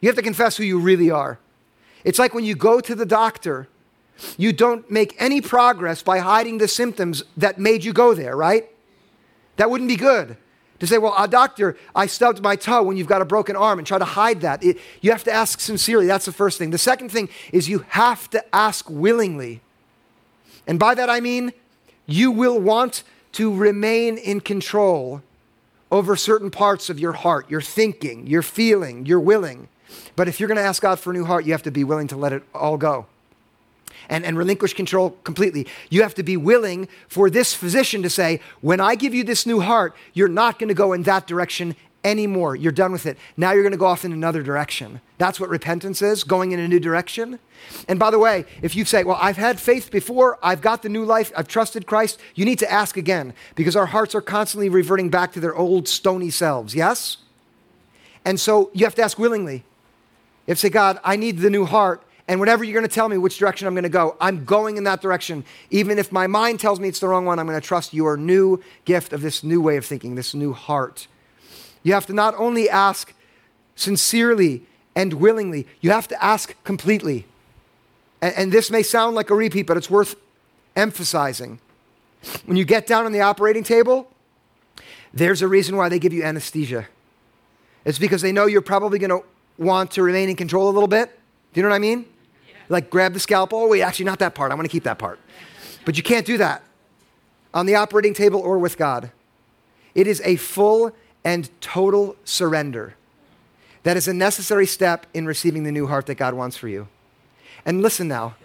You 0.01 0.09
have 0.09 0.15
to 0.15 0.23
confess 0.23 0.59
who 0.59 0.63
you 0.63 0.79
really 0.79 1.11
are. 1.11 1.41
It's 2.05 2.21
like 2.21 2.35
when 2.35 2.45
you 2.45 2.55
go 2.55 2.81
to 2.81 2.95
the 2.95 3.07
doctor, 3.07 3.67
you 4.39 4.53
don't 4.53 4.89
make 4.89 5.17
any 5.19 5.41
progress 5.41 6.05
by 6.05 6.21
hiding 6.21 6.59
the 6.59 6.69
symptoms 6.69 7.25
that 7.37 7.59
made 7.59 7.83
you 7.85 7.93
go 7.93 8.15
there, 8.15 8.37
right? 8.37 8.71
That 9.57 9.71
wouldn't 9.71 9.89
be 9.89 9.97
good. 9.97 10.37
To 10.81 10.87
say, 10.87 10.99
well, 10.99 11.15
uh, 11.17 11.27
doctor, 11.27 11.77
I 11.95 12.07
stubbed 12.07 12.43
my 12.43 12.57
toe 12.57 12.83
when 12.83 12.97
you've 12.97 13.07
got 13.07 13.23
a 13.23 13.25
broken 13.25 13.57
arm 13.57 13.79
and 13.79 13.87
try 13.87 13.99
to 13.99 14.05
hide 14.05 14.43
that. 14.43 14.63
It, 14.63 14.79
you 15.01 15.11
have 15.11 15.25
to 15.25 15.33
ask 15.33 15.61
sincerely. 15.61 16.07
That's 16.07 16.27
the 16.27 16.33
first 16.33 16.59
thing. 16.59 16.71
The 16.71 16.79
second 16.79 17.11
thing 17.11 17.29
is 17.53 17.69
you 17.69 17.85
have 17.89 18.29
to 18.31 18.45
ask 18.55 18.89
willingly. 18.91 19.61
And 20.67 20.79
by 20.79 20.95
that 20.95 21.09
I 21.09 21.21
mean 21.21 21.53
you 22.07 22.31
will 22.31 22.61
want 22.61 23.03
to 23.33 23.55
remain 23.55 24.19
in 24.19 24.41
control 24.41 25.23
over 25.91 26.17
certain 26.17 26.51
parts 26.51 26.91
of 26.91 26.99
your 26.99 27.13
heart, 27.13 27.51
your 27.51 27.61
thinking, 27.61 28.27
your 28.27 28.43
feeling, 28.43 29.07
your 29.07 29.21
willing. 29.21 29.69
But 30.15 30.29
if 30.29 30.41
you're 30.41 30.49
going 30.49 30.57
to 30.57 30.63
ask 30.63 30.83
God 30.83 30.99
for 30.99 31.11
a 31.11 31.15
new 31.15 31.25
heart, 31.25 31.47
you 31.47 31.53
have 31.53 31.63
to 31.63 31.71
be 31.71 31.85
willing 31.85 32.09
to 32.09 32.17
let 32.17 32.33
it 32.33 32.43
all 32.55 32.77
go 32.77 33.07
and, 34.09 34.25
and 34.25 34.37
relinquish 34.39 34.75
control 34.75 35.11
completely. 35.25 35.67
You 35.91 36.03
have 36.03 36.15
to 36.15 36.23
be 36.23 36.37
willing 36.37 36.89
for 37.09 37.31
this 37.31 37.55
physician 37.55 38.03
to 38.03 38.11
say, 38.11 38.41
when 38.61 38.81
I 38.81 38.95
give 38.95 39.15
you 39.15 39.25
this 39.25 39.47
new 39.47 39.61
heart, 39.61 39.95
you're 40.13 40.29
not 40.29 40.59
going 40.59 40.69
to 40.69 40.75
go 40.75 40.93
in 40.93 41.03
that 41.05 41.27
direction 41.27 41.77
anymore. 42.07 42.55
You're 42.55 42.73
done 42.73 42.93
with 42.93 43.05
it. 43.05 43.19
Now 43.37 43.53
you're 43.53 43.63
going 43.63 43.73
to 43.73 43.79
go 43.79 43.87
off 43.87 44.05
in 44.05 44.13
another 44.13 44.43
direction. 44.43 45.01
That's 45.19 45.41
what 45.41 45.51
repentance 45.51 46.01
is, 46.01 46.25
going 46.25 46.53
in 46.53 46.61
a 46.61 46.69
new 46.69 46.79
direction. 46.79 47.41
And 47.89 47.99
by 47.99 48.11
the 48.11 48.19
way, 48.19 48.45
if 48.63 48.77
you 48.77 48.85
say, 48.85 49.03
Well, 49.03 49.19
I've 49.21 49.37
had 49.37 49.59
faith 49.59 49.91
before, 49.91 50.39
I've 50.43 50.61
got 50.61 50.83
the 50.83 50.89
new 50.89 51.05
life, 51.05 51.33
I've 51.37 51.49
trusted 51.49 51.87
Christ, 51.87 52.21
you 52.35 52.45
need 52.45 52.61
to 52.61 52.71
ask 52.71 52.97
again 52.97 53.35
because 53.57 53.75
our 53.75 53.87
hearts 53.87 54.15
are 54.15 54.21
constantly 54.21 54.69
reverting 54.69 55.11
back 55.11 55.33
to 55.33 55.41
their 55.41 55.55
old 55.55 55.89
stony 55.89 56.31
selves. 56.31 56.75
Yes? 56.75 57.19
And 58.25 58.39
so 58.39 58.71
you 58.73 58.85
have 58.85 58.95
to 58.97 59.03
ask 59.03 59.19
willingly. 59.19 59.65
You 60.47 60.53
have 60.53 60.59
to 60.59 60.63
say, 60.63 60.71
God, 60.71 61.01
I 61.03 61.17
need 61.17 61.39
the 61.39 61.51
new 61.51 61.65
heart. 61.65 62.03
And 62.29 62.41
whatever 62.41 62.65
you're 62.65 62.75
going 62.75 62.89
to 62.89 62.95
tell 62.95 63.09
me 63.09 63.19
which 63.19 63.39
direction 63.39 63.69
I'm 63.69 63.75
going 63.75 63.85
to 63.85 63.89
go, 63.89 64.17
I'm 64.21 64.45
going 64.45 64.77
in 64.77 64.85
that 64.85 65.01
direction. 65.01 65.45
Even 65.71 65.99
if 65.99 66.11
my 66.11 66.27
mind 66.27 66.59
tells 66.59 66.81
me 66.81 66.89
it's 66.89 66.99
the 66.99 67.09
wrong 67.09 67.25
one, 67.25 67.39
I'm 67.39 67.47
going 67.47 67.61
to 67.61 67.67
trust 67.67 67.95
your 67.95 68.17
new 68.17 68.61
gift 68.85 69.13
of 69.13 69.23
this 69.23 69.45
new 69.45 69.61
way 69.61 69.77
of 69.77 69.85
thinking, 69.85 70.17
this 70.17 70.35
new 70.35 70.53
heart. 70.53 71.07
You 71.85 71.93
have 71.93 72.07
to 72.07 72.13
not 72.13 72.35
only 72.37 72.69
ask 72.69 73.15
sincerely 73.77 74.63
and 74.97 75.15
willingly, 75.15 75.69
you 75.81 75.93
have 75.93 76.09
to 76.09 76.25
ask 76.25 76.55
completely. 76.65 77.27
And, 78.21 78.35
and 78.37 78.53
this 78.53 78.73
may 78.73 78.83
sound 78.83 79.15
like 79.15 79.31
a 79.31 79.35
repeat, 79.35 79.69
but 79.69 79.77
it's 79.77 79.91
worth 79.91 80.17
emphasizing. 80.75 81.61
When 82.47 82.57
you 82.57 82.65
get 82.65 82.89
down 82.89 83.07
on 83.07 83.13
the 83.13 83.21
operating 83.21 83.63
table, 83.63 84.11
there's 85.15 85.43
a 85.43 85.49
reason 85.49 85.77
why 85.77 85.89
they 85.89 86.01
give 86.01 86.13
you 86.13 86.25
anesthesia. 86.25 86.89
It's 87.85 88.01
because 88.01 88.21
they 88.21 88.33
know 88.33 88.47
you're 88.47 88.63
probably 88.63 88.99
going 88.99 89.11
to 89.11 89.23
want 89.59 89.93
to 89.93 90.03
remain 90.03 90.29
in 90.29 90.35
control 90.35 90.69
a 90.69 90.73
little 90.73 90.89
bit. 90.89 91.17
Do 91.53 91.61
you 91.61 91.63
know 91.63 91.69
what 91.69 91.77
I 91.77 91.79
mean? 91.79 92.05
Like 92.69 92.91
grab 92.91 93.15
the 93.15 93.21
scalpel. 93.21 93.59
Oh, 93.61 93.69
wait, 93.69 93.83
actually, 93.83 94.07
not 94.07 94.19
that 94.19 94.35
part. 94.35 94.53
I 94.53 94.55
want 94.55 94.65
to 94.65 94.73
keep 94.73 94.85
that 94.85 94.99
part. 94.99 95.19
But 95.85 95.97
you 95.97 96.03
can't 96.03 96.27
do 96.27 96.39
that 96.39 96.63
on 97.55 97.67
the 97.67 97.77
operating 97.77 98.15
table 98.15 98.41
or 98.41 98.59
with 98.59 98.77
God. 98.77 99.11
It 99.95 100.07
is 100.07 100.21
a 100.25 100.37
full 100.37 100.93
and 101.25 101.49
total 101.61 102.17
surrender. 102.25 102.95
That 103.83 103.97
is 103.97 104.09
a 104.09 104.15
necessary 104.15 104.67
step 104.67 105.07
in 105.15 105.27
receiving 105.27 105.65
the 105.65 105.73
new 105.73 105.87
heart 105.87 106.07
that 106.07 106.17
God 106.17 106.35
wants 106.35 106.57
for 106.57 106.69
you. 106.69 106.89
And 107.65 107.83
listen 107.83 108.09
now, 108.09 108.37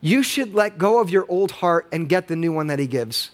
you 0.00 0.22
should 0.22 0.54
let 0.54 0.78
go 0.78 1.00
of 1.00 1.10
your 1.10 1.26
old 1.28 1.50
heart 1.50 1.86
and 1.92 2.08
get 2.08 2.28
the 2.28 2.36
new 2.36 2.52
one 2.52 2.68
that 2.68 2.78
He 2.78 2.86
gives. 2.86 3.30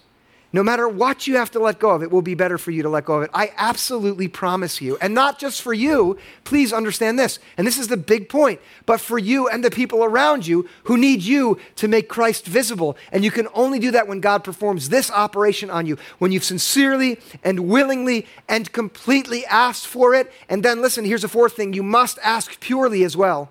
No 0.57 0.63
matter 0.63 0.89
what 0.89 1.27
you 1.27 1.37
have 1.37 1.51
to 1.51 1.59
let 1.59 1.79
go 1.79 1.91
of, 1.91 2.03
it 2.03 2.11
will 2.11 2.23
be 2.23 2.35
better 2.35 2.57
for 2.57 2.71
you 2.71 2.83
to 2.83 2.89
let 2.89 3.05
go 3.05 3.17
of 3.17 3.25
it. 3.25 3.31
I 3.35 3.53
absolutely 3.59 4.27
promise 4.27 4.81
you. 4.81 4.97
And 5.03 5.13
not 5.13 5.39
just 5.39 5.61
for 5.61 5.75
you, 5.75 6.17
please 6.45 6.73
understand 6.73 7.19
this. 7.19 7.39
And 7.59 7.67
this 7.67 7.77
is 7.77 7.89
the 7.89 7.99
big 7.99 8.31
point, 8.31 8.59
but 8.87 8.99
for 8.99 9.19
you 9.19 9.49
and 9.49 9.63
the 9.63 9.71
people 9.71 10.03
around 10.03 10.47
you 10.47 10.67
who 10.85 10.97
need 10.97 11.21
you 11.21 11.61
to 11.75 11.89
make 11.89 12.09
Christ 12.09 12.47
visible. 12.47 12.97
And 13.13 13.23
you 13.23 13.31
can 13.31 13.49
only 13.53 13.79
do 13.79 13.91
that 13.91 14.09
when 14.09 14.21
God 14.21 14.45
performs 14.45 14.89
this 14.89 15.11
operation 15.11 15.69
on 15.69 15.85
you, 15.85 15.99
when 16.21 16.33
you've 16.33 16.43
sincerely 16.43 17.21
and 17.45 17.69
willingly 17.69 18.27
and 18.49 18.73
completely 18.73 19.45
asked 19.45 19.87
for 19.87 20.15
it. 20.15 20.33
And 20.49 20.63
then, 20.63 20.81
listen, 20.81 21.05
here's 21.05 21.23
a 21.23 21.29
fourth 21.29 21.53
thing 21.53 21.75
you 21.75 21.83
must 21.83 22.19
ask 22.23 22.61
purely 22.61 23.05
as 23.05 23.15
well. 23.15 23.51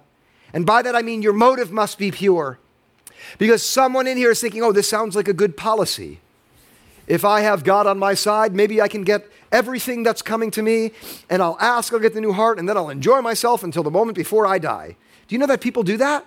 And 0.54 0.66
by 0.66 0.82
that 0.82 0.96
I 0.96 1.04
mean 1.04 1.22
your 1.22 1.34
motive 1.34 1.72
must 1.72 2.00
be 2.00 2.10
pure. 2.10 2.58
Because 3.38 3.62
someone 3.62 4.08
in 4.08 4.18
here 4.18 4.32
is 4.32 4.42
thinking, 4.42 4.64
oh, 4.64 4.72
this 4.72 4.90
sounds 4.90 5.16
like 5.16 5.28
a 5.28 5.34
good 5.34 5.56
policy. 5.56 6.20
If 7.08 7.24
I 7.24 7.42
have 7.42 7.64
God 7.64 7.88
on 7.88 8.00
my 8.00 8.14
side, 8.14 8.54
maybe 8.56 8.82
I 8.82 8.88
can 8.88 9.04
get 9.04 9.30
everything 9.52 10.04
that's 10.04 10.22
coming 10.22 10.52
to 10.52 10.62
me 10.62 10.92
and 11.30 11.42
I'll 11.42 11.58
ask, 11.60 11.94
I'll 11.94 12.00
get 12.00 12.14
the 12.14 12.22
new 12.22 12.34
heart, 12.34 12.60
and 12.60 12.68
then 12.68 12.78
I'll 12.78 12.90
enjoy 12.90 13.22
myself 13.22 13.64
until 13.64 13.84
the 13.84 13.92
moment 13.92 14.18
before 14.18 14.48
I 14.48 14.58
die. 14.58 14.98
Do 15.28 15.36
you 15.36 15.40
know 15.40 15.48
that 15.48 15.62
people 15.62 15.84
do 15.84 15.98
that? 15.98 16.26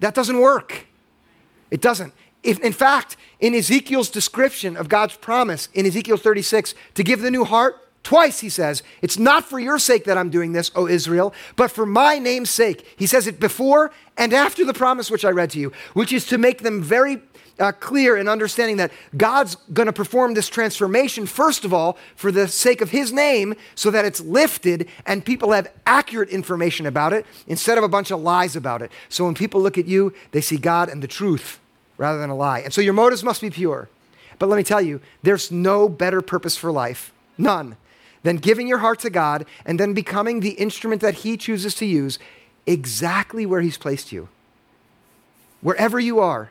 That 0.00 0.14
doesn't 0.14 0.38
work. 0.38 0.86
It 1.70 1.80
doesn't. 1.80 2.12
If, 2.42 2.58
in 2.60 2.72
fact, 2.72 3.16
in 3.38 3.54
Ezekiel's 3.54 4.08
description 4.08 4.76
of 4.76 4.88
God's 4.88 5.16
promise 5.16 5.68
in 5.74 5.86
Ezekiel 5.86 6.16
36 6.16 6.74
to 6.94 7.02
give 7.02 7.20
the 7.20 7.30
new 7.30 7.44
heart, 7.44 7.76
twice 8.02 8.40
he 8.40 8.48
says, 8.48 8.82
It's 9.02 9.18
not 9.18 9.44
for 9.44 9.58
your 9.58 9.78
sake 9.78 10.04
that 10.04 10.16
I'm 10.16 10.30
doing 10.30 10.52
this, 10.52 10.70
O 10.74 10.88
Israel, 10.88 11.34
but 11.56 11.70
for 11.70 11.84
my 11.84 12.18
name's 12.18 12.50
sake. 12.50 12.94
He 12.96 13.06
says 13.06 13.26
it 13.26 13.38
before 13.38 13.92
and 14.16 14.32
after 14.32 14.64
the 14.64 14.72
promise 14.72 15.10
which 15.10 15.24
I 15.24 15.30
read 15.30 15.50
to 15.50 15.58
you, 15.58 15.72
which 15.92 16.12
is 16.12 16.26
to 16.26 16.38
make 16.38 16.62
them 16.62 16.82
very 16.82 17.20
uh, 17.60 17.72
clear 17.72 18.16
in 18.16 18.28
understanding 18.28 18.78
that 18.78 18.90
God's 19.16 19.56
going 19.72 19.86
to 19.86 19.92
perform 19.92 20.34
this 20.34 20.48
transformation, 20.48 21.26
first 21.26 21.64
of 21.64 21.74
all, 21.74 21.98
for 22.16 22.32
the 22.32 22.48
sake 22.48 22.80
of 22.80 22.90
His 22.90 23.12
name, 23.12 23.54
so 23.74 23.90
that 23.90 24.04
it's 24.04 24.20
lifted 24.20 24.88
and 25.06 25.24
people 25.24 25.52
have 25.52 25.70
accurate 25.86 26.30
information 26.30 26.86
about 26.86 27.12
it 27.12 27.26
instead 27.46 27.78
of 27.78 27.84
a 27.84 27.88
bunch 27.88 28.10
of 28.10 28.20
lies 28.20 28.56
about 28.56 28.82
it. 28.82 28.90
So 29.08 29.24
when 29.24 29.34
people 29.34 29.60
look 29.60 29.78
at 29.78 29.86
you, 29.86 30.14
they 30.32 30.40
see 30.40 30.56
God 30.56 30.88
and 30.88 31.02
the 31.02 31.08
truth 31.08 31.60
rather 31.98 32.18
than 32.18 32.30
a 32.30 32.36
lie. 32.36 32.60
And 32.60 32.72
so 32.72 32.80
your 32.80 32.94
motives 32.94 33.22
must 33.22 33.42
be 33.42 33.50
pure. 33.50 33.88
But 34.38 34.48
let 34.48 34.56
me 34.56 34.62
tell 34.62 34.80
you, 34.80 35.02
there's 35.22 35.50
no 35.50 35.88
better 35.88 36.22
purpose 36.22 36.56
for 36.56 36.72
life, 36.72 37.12
none, 37.36 37.76
than 38.22 38.36
giving 38.36 38.66
your 38.66 38.78
heart 38.78 38.98
to 39.00 39.10
God 39.10 39.44
and 39.66 39.78
then 39.78 39.92
becoming 39.92 40.40
the 40.40 40.52
instrument 40.52 41.02
that 41.02 41.16
He 41.16 41.36
chooses 41.36 41.74
to 41.76 41.86
use 41.86 42.18
exactly 42.66 43.44
where 43.44 43.60
He's 43.60 43.76
placed 43.76 44.12
you. 44.12 44.28
Wherever 45.60 46.00
you 46.00 46.20
are, 46.20 46.50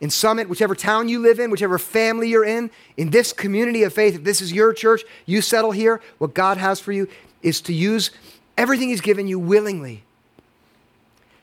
in 0.00 0.10
Summit, 0.10 0.48
whichever 0.48 0.74
town 0.74 1.08
you 1.08 1.18
live 1.20 1.38
in, 1.38 1.50
whichever 1.50 1.78
family 1.78 2.28
you're 2.28 2.44
in, 2.44 2.70
in 2.96 3.10
this 3.10 3.32
community 3.32 3.82
of 3.82 3.92
faith, 3.92 4.14
if 4.14 4.24
this 4.24 4.40
is 4.40 4.52
your 4.52 4.72
church, 4.72 5.02
you 5.26 5.40
settle 5.40 5.72
here. 5.72 6.00
What 6.18 6.34
God 6.34 6.56
has 6.56 6.80
for 6.80 6.92
you 6.92 7.08
is 7.42 7.60
to 7.62 7.72
use 7.72 8.10
everything 8.56 8.88
He's 8.88 9.00
given 9.00 9.26
you 9.26 9.38
willingly 9.38 10.04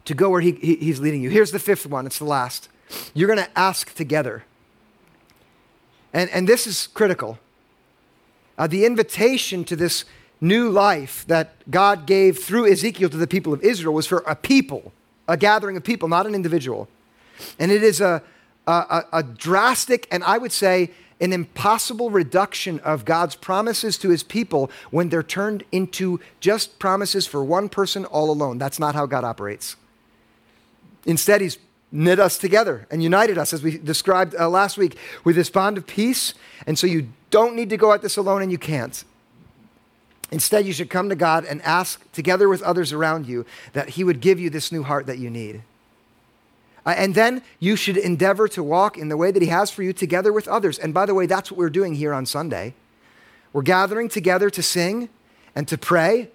to 0.05 0.13
go 0.13 0.29
where 0.29 0.41
he, 0.41 0.53
he, 0.53 0.75
He's 0.75 0.99
leading 0.99 1.21
you. 1.21 1.29
Here's 1.29 1.51
the 1.51 1.59
fifth 1.59 1.85
one, 1.85 2.05
it's 2.05 2.19
the 2.19 2.25
last. 2.25 2.69
You're 3.13 3.27
going 3.27 3.39
to 3.39 3.59
ask 3.59 3.93
together. 3.95 4.45
And, 6.13 6.29
and 6.29 6.47
this 6.47 6.65
is 6.65 6.87
critical. 6.87 7.39
Uh, 8.57 8.67
the 8.67 8.85
invitation 8.85 9.65
to 9.65 9.75
this 9.75 10.05
new 10.39 10.69
life 10.69 11.25
that 11.27 11.55
God 11.69 12.05
gave 12.05 12.39
through 12.39 12.71
Ezekiel 12.71 13.09
to 13.09 13.17
the 13.17 13.27
people 13.27 13.53
of 13.53 13.61
Israel 13.63 13.93
was 13.93 14.07
for 14.07 14.19
a 14.27 14.35
people, 14.35 14.93
a 15.27 15.35
gathering 15.35 15.75
of 15.75 15.83
people, 15.83 16.07
not 16.07 16.25
an 16.25 16.35
individual. 16.35 16.87
And 17.59 17.71
it 17.71 17.83
is 17.83 18.01
a, 18.01 18.21
a, 18.67 19.03
a 19.11 19.23
drastic 19.23 20.07
and 20.11 20.23
I 20.23 20.37
would 20.37 20.51
say 20.51 20.91
an 21.21 21.31
impossible 21.31 22.09
reduction 22.09 22.79
of 22.79 23.05
God's 23.05 23.35
promises 23.35 23.97
to 23.99 24.09
his 24.09 24.21
people 24.23 24.69
when 24.91 25.09
they're 25.09 25.23
turned 25.23 25.63
into 25.71 26.19
just 26.39 26.77
promises 26.77 27.25
for 27.25 27.43
one 27.43 27.69
person 27.69 28.05
all 28.05 28.29
alone. 28.29 28.57
That's 28.57 28.79
not 28.79 28.95
how 28.95 29.05
God 29.05 29.23
operates. 29.23 29.77
Instead, 31.05 31.41
he's 31.41 31.57
knit 31.91 32.19
us 32.19 32.37
together 32.37 32.85
and 32.91 33.01
united 33.01 33.37
us, 33.37 33.53
as 33.53 33.63
we 33.63 33.77
described 33.77 34.35
uh, 34.37 34.49
last 34.49 34.77
week, 34.77 34.97
with 35.23 35.35
this 35.35 35.49
bond 35.49 35.77
of 35.77 35.87
peace. 35.87 36.33
And 36.67 36.77
so 36.77 36.85
you 36.87 37.09
don't 37.29 37.55
need 37.55 37.69
to 37.69 37.77
go 37.77 37.93
at 37.93 38.01
this 38.01 38.17
alone, 38.17 38.41
and 38.41 38.51
you 38.51 38.57
can't. 38.57 39.03
Instead, 40.31 40.65
you 40.65 40.73
should 40.73 40.89
come 40.89 41.07
to 41.09 41.15
God 41.15 41.45
and 41.45 41.61
ask, 41.61 42.11
together 42.11 42.49
with 42.49 42.61
others 42.63 42.91
around 42.91 43.27
you, 43.27 43.45
that 43.73 43.89
He 43.89 44.03
would 44.03 44.19
give 44.19 44.39
you 44.39 44.49
this 44.49 44.71
new 44.71 44.83
heart 44.83 45.05
that 45.05 45.19
you 45.19 45.29
need. 45.29 45.61
Uh, 46.85 46.93
and 46.97 47.15
then 47.15 47.41
you 47.59 47.75
should 47.75 47.97
endeavor 47.97 48.47
to 48.47 48.61
walk 48.61 48.97
in 48.97 49.09
the 49.09 49.17
way 49.17 49.31
that 49.31 49.41
He 49.41 49.47
has 49.47 49.71
for 49.71 49.83
you 49.83 49.93
together 49.93 50.31
with 50.31 50.47
others. 50.47 50.77
And 50.77 50.93
by 50.93 51.05
the 51.05 51.13
way, 51.13 51.25
that's 51.25 51.51
what 51.51 51.57
we're 51.57 51.69
doing 51.69 51.95
here 51.95 52.13
on 52.13 52.25
Sunday. 52.25 52.73
We're 53.53 53.63
gathering 53.63 54.09
together 54.09 54.49
to 54.49 54.61
sing 54.61 55.09
and 55.55 55.67
to 55.67 55.77
pray. 55.77 56.29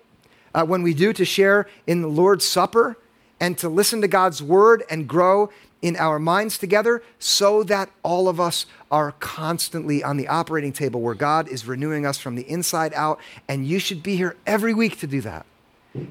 Uh, 0.53 0.65
when 0.65 0.83
we 0.83 0.95
do, 0.95 1.13
to 1.13 1.25
share 1.25 1.69
in 1.87 2.03
the 2.03 2.09
Lord's 2.09 2.45
Supper 2.45 2.97
and 3.39 3.57
to 3.59 3.69
listen 3.69 4.01
to 4.01 4.09
God's 4.09 4.43
word 4.43 4.83
and 4.91 5.07
grow 5.07 5.51
in 5.83 5.97
our 5.97 6.19
minds 6.19 6.59
together 6.59 7.03
so 7.19 7.63
that 7.63 7.89
all 8.03 8.29
of 8.29 8.41
us 8.41 8.67
are 8.91 9.13
constantly 9.13 10.03
on 10.03 10.17
the 10.17 10.29
operating 10.29 10.73
table 10.73 11.01
where 11.01 11.15
God 11.15 11.49
is 11.49 11.67
renewing 11.67 12.05
us 12.05 12.19
from 12.19 12.35
the 12.35 12.49
inside 12.51 12.93
out. 12.95 13.21
And 13.49 13.67
you 13.67 13.79
should 13.79 14.03
be 14.03 14.17
here 14.17 14.37
every 14.47 14.75
week 14.75 14.99
to 15.01 15.07
do 15.07 15.21
that, 15.23 15.47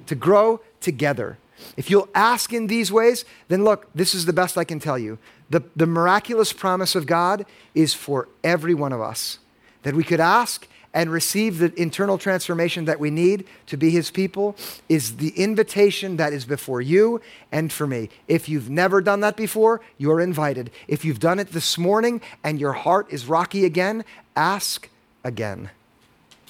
to 0.07 0.15
grow 0.15 0.61
together. 0.79 1.37
If 1.77 1.89
you'll 1.89 2.09
ask 2.13 2.53
in 2.53 2.67
these 2.67 2.91
ways, 2.91 3.25
then 3.47 3.63
look, 3.63 3.87
this 3.93 4.13
is 4.13 4.25
the 4.25 4.33
best 4.33 4.57
I 4.57 4.63
can 4.63 4.79
tell 4.79 4.97
you. 4.97 5.17
The, 5.49 5.63
the 5.75 5.87
miraculous 5.87 6.53
promise 6.53 6.95
of 6.95 7.05
God 7.05 7.45
is 7.73 7.93
for 7.93 8.27
every 8.43 8.73
one 8.73 8.93
of 8.93 9.01
us 9.01 9.39
that 9.83 9.95
we 9.95 10.03
could 10.03 10.19
ask 10.19 10.67
and 10.93 11.11
receive 11.11 11.59
the 11.59 11.73
internal 11.79 12.17
transformation 12.17 12.85
that 12.85 12.99
we 12.99 13.11
need 13.11 13.45
to 13.67 13.77
be 13.77 13.91
his 13.91 14.09
people 14.09 14.55
is 14.87 15.17
the 15.17 15.29
invitation 15.29 16.17
that 16.17 16.33
is 16.33 16.45
before 16.45 16.81
you 16.81 17.21
and 17.51 17.71
for 17.71 17.85
me. 17.85 18.09
If 18.27 18.49
you've 18.49 18.69
never 18.69 19.01
done 19.01 19.19
that 19.19 19.37
before, 19.37 19.81
you're 19.97 20.19
invited. 20.19 20.71
If 20.87 21.05
you've 21.05 21.19
done 21.19 21.39
it 21.39 21.51
this 21.51 21.77
morning 21.77 22.21
and 22.43 22.59
your 22.59 22.73
heart 22.73 23.07
is 23.11 23.27
rocky 23.27 23.65
again, 23.65 24.03
ask 24.35 24.89
again. 25.23 25.69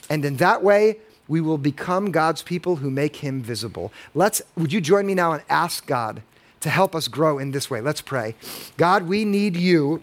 And 0.09 0.23
in 0.23 0.37
that 0.37 0.63
way, 0.63 0.97
we 1.29 1.39
will 1.39 1.59
become 1.59 2.11
God's 2.11 2.41
people 2.41 2.77
who 2.77 2.89
make 2.89 3.17
him 3.17 3.41
visible. 3.41 3.93
Let's 4.13 4.41
would 4.57 4.73
you 4.73 4.81
join 4.81 5.05
me 5.05 5.13
now 5.13 5.31
and 5.31 5.43
ask 5.47 5.85
God 5.85 6.21
to 6.59 6.69
help 6.69 6.93
us 6.93 7.07
grow 7.07 7.37
in 7.37 7.51
this 7.51 7.69
way? 7.69 7.79
Let's 7.79 8.01
pray. 8.01 8.35
God, 8.75 9.07
we 9.07 9.23
need 9.23 9.55
you 9.55 10.01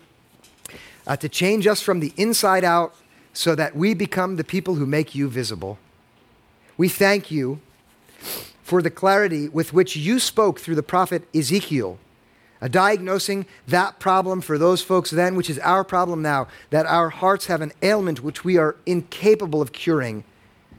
uh, 1.07 1.17
to 1.17 1.29
change 1.29 1.67
us 1.67 1.83
from 1.83 2.01
the 2.01 2.15
inside 2.17 2.65
out 2.65 2.95
so 3.33 3.55
that 3.55 3.77
we 3.77 3.93
become 3.93 4.37
the 4.37 4.45
people 4.45 4.77
who 4.77 4.87
make 4.87 5.15
you 5.15 5.29
visible. 5.29 5.79
We 6.79 6.89
thank 6.89 7.31
you 7.31 7.61
for 8.63 8.81
the 8.81 8.91
clarity 8.91 9.49
with 9.49 9.73
which 9.73 9.97
you 9.97 10.19
spoke 10.19 10.61
through 10.61 10.75
the 10.77 10.83
prophet 10.83 11.29
Ezekiel, 11.35 11.99
uh, 12.63 12.69
diagnosing 12.69 13.47
that 13.67 13.99
problem 13.99 14.41
for 14.41 14.59
those 14.59 14.81
folks 14.81 15.11
then, 15.11 15.37
which 15.37 15.51
is 15.51 15.59
our 15.59 15.85
problem 15.85 16.23
now, 16.23 16.49
that 16.71 16.87
our 16.87 17.11
hearts 17.11 17.47
have 17.47 17.61
an 17.61 17.73
ailment 17.83 18.23
which 18.23 18.45
we 18.45 18.57
are 18.57 18.77
incapable 18.87 19.61
of 19.61 19.73
curing. 19.73 20.25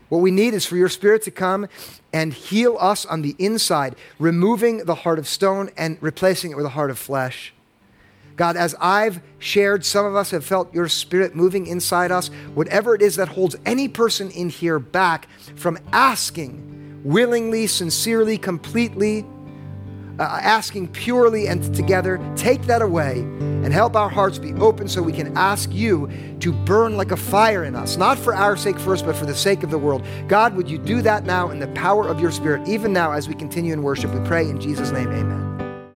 What 0.09 0.19
we 0.19 0.31
need 0.31 0.53
is 0.53 0.65
for 0.65 0.77
your 0.77 0.89
spirit 0.89 1.23
to 1.23 1.31
come 1.31 1.67
and 2.13 2.33
heal 2.33 2.77
us 2.79 3.05
on 3.05 3.21
the 3.21 3.35
inside, 3.37 3.95
removing 4.19 4.85
the 4.85 4.95
heart 4.95 5.19
of 5.19 5.27
stone 5.27 5.69
and 5.77 5.97
replacing 6.01 6.51
it 6.51 6.57
with 6.57 6.65
a 6.65 6.69
heart 6.69 6.91
of 6.91 6.97
flesh. 6.97 7.53
God, 8.37 8.55
as 8.55 8.75
I've 8.79 9.21
shared, 9.39 9.83
some 9.83 10.05
of 10.05 10.15
us 10.15 10.29
have 10.31 10.45
felt 10.45 10.73
your 10.73 10.87
spirit 10.87 11.35
moving 11.35 11.65
inside 11.65 12.11
us. 12.11 12.27
Whatever 12.53 12.93
it 12.93 13.01
is 13.01 13.15
that 13.15 13.29
holds 13.29 13.55
any 13.65 13.87
person 13.87 14.29
in 14.29 14.49
here 14.49 14.77
back 14.77 15.27
from 15.55 15.79
asking 15.91 17.01
willingly, 17.03 17.67
sincerely, 17.67 18.37
completely, 18.37 19.25
uh, 20.19 20.39
asking 20.41 20.87
purely 20.89 21.47
and 21.47 21.73
together, 21.75 22.19
take 22.35 22.63
that 22.63 22.81
away 22.81 23.19
and 23.19 23.73
help 23.73 23.95
our 23.95 24.09
hearts 24.09 24.39
be 24.39 24.53
open 24.55 24.87
so 24.87 25.01
we 25.01 25.13
can 25.13 25.35
ask 25.37 25.71
you 25.73 26.09
to 26.39 26.51
burn 26.51 26.97
like 26.97 27.11
a 27.11 27.17
fire 27.17 27.63
in 27.63 27.75
us, 27.75 27.97
not 27.97 28.17
for 28.17 28.33
our 28.33 28.55
sake 28.55 28.79
first, 28.79 29.05
but 29.05 29.15
for 29.15 29.25
the 29.25 29.35
sake 29.35 29.63
of 29.63 29.71
the 29.71 29.77
world. 29.77 30.05
God, 30.27 30.55
would 30.55 30.69
you 30.69 30.77
do 30.77 31.01
that 31.01 31.25
now 31.25 31.49
in 31.49 31.59
the 31.59 31.67
power 31.69 32.07
of 32.07 32.19
your 32.19 32.31
spirit, 32.31 32.67
even 32.67 32.93
now 32.93 33.11
as 33.11 33.27
we 33.27 33.35
continue 33.35 33.73
in 33.73 33.83
worship? 33.83 34.13
We 34.13 34.25
pray 34.27 34.47
in 34.47 34.59
Jesus' 34.59 34.91
name, 34.91 35.09
amen. 35.09 35.56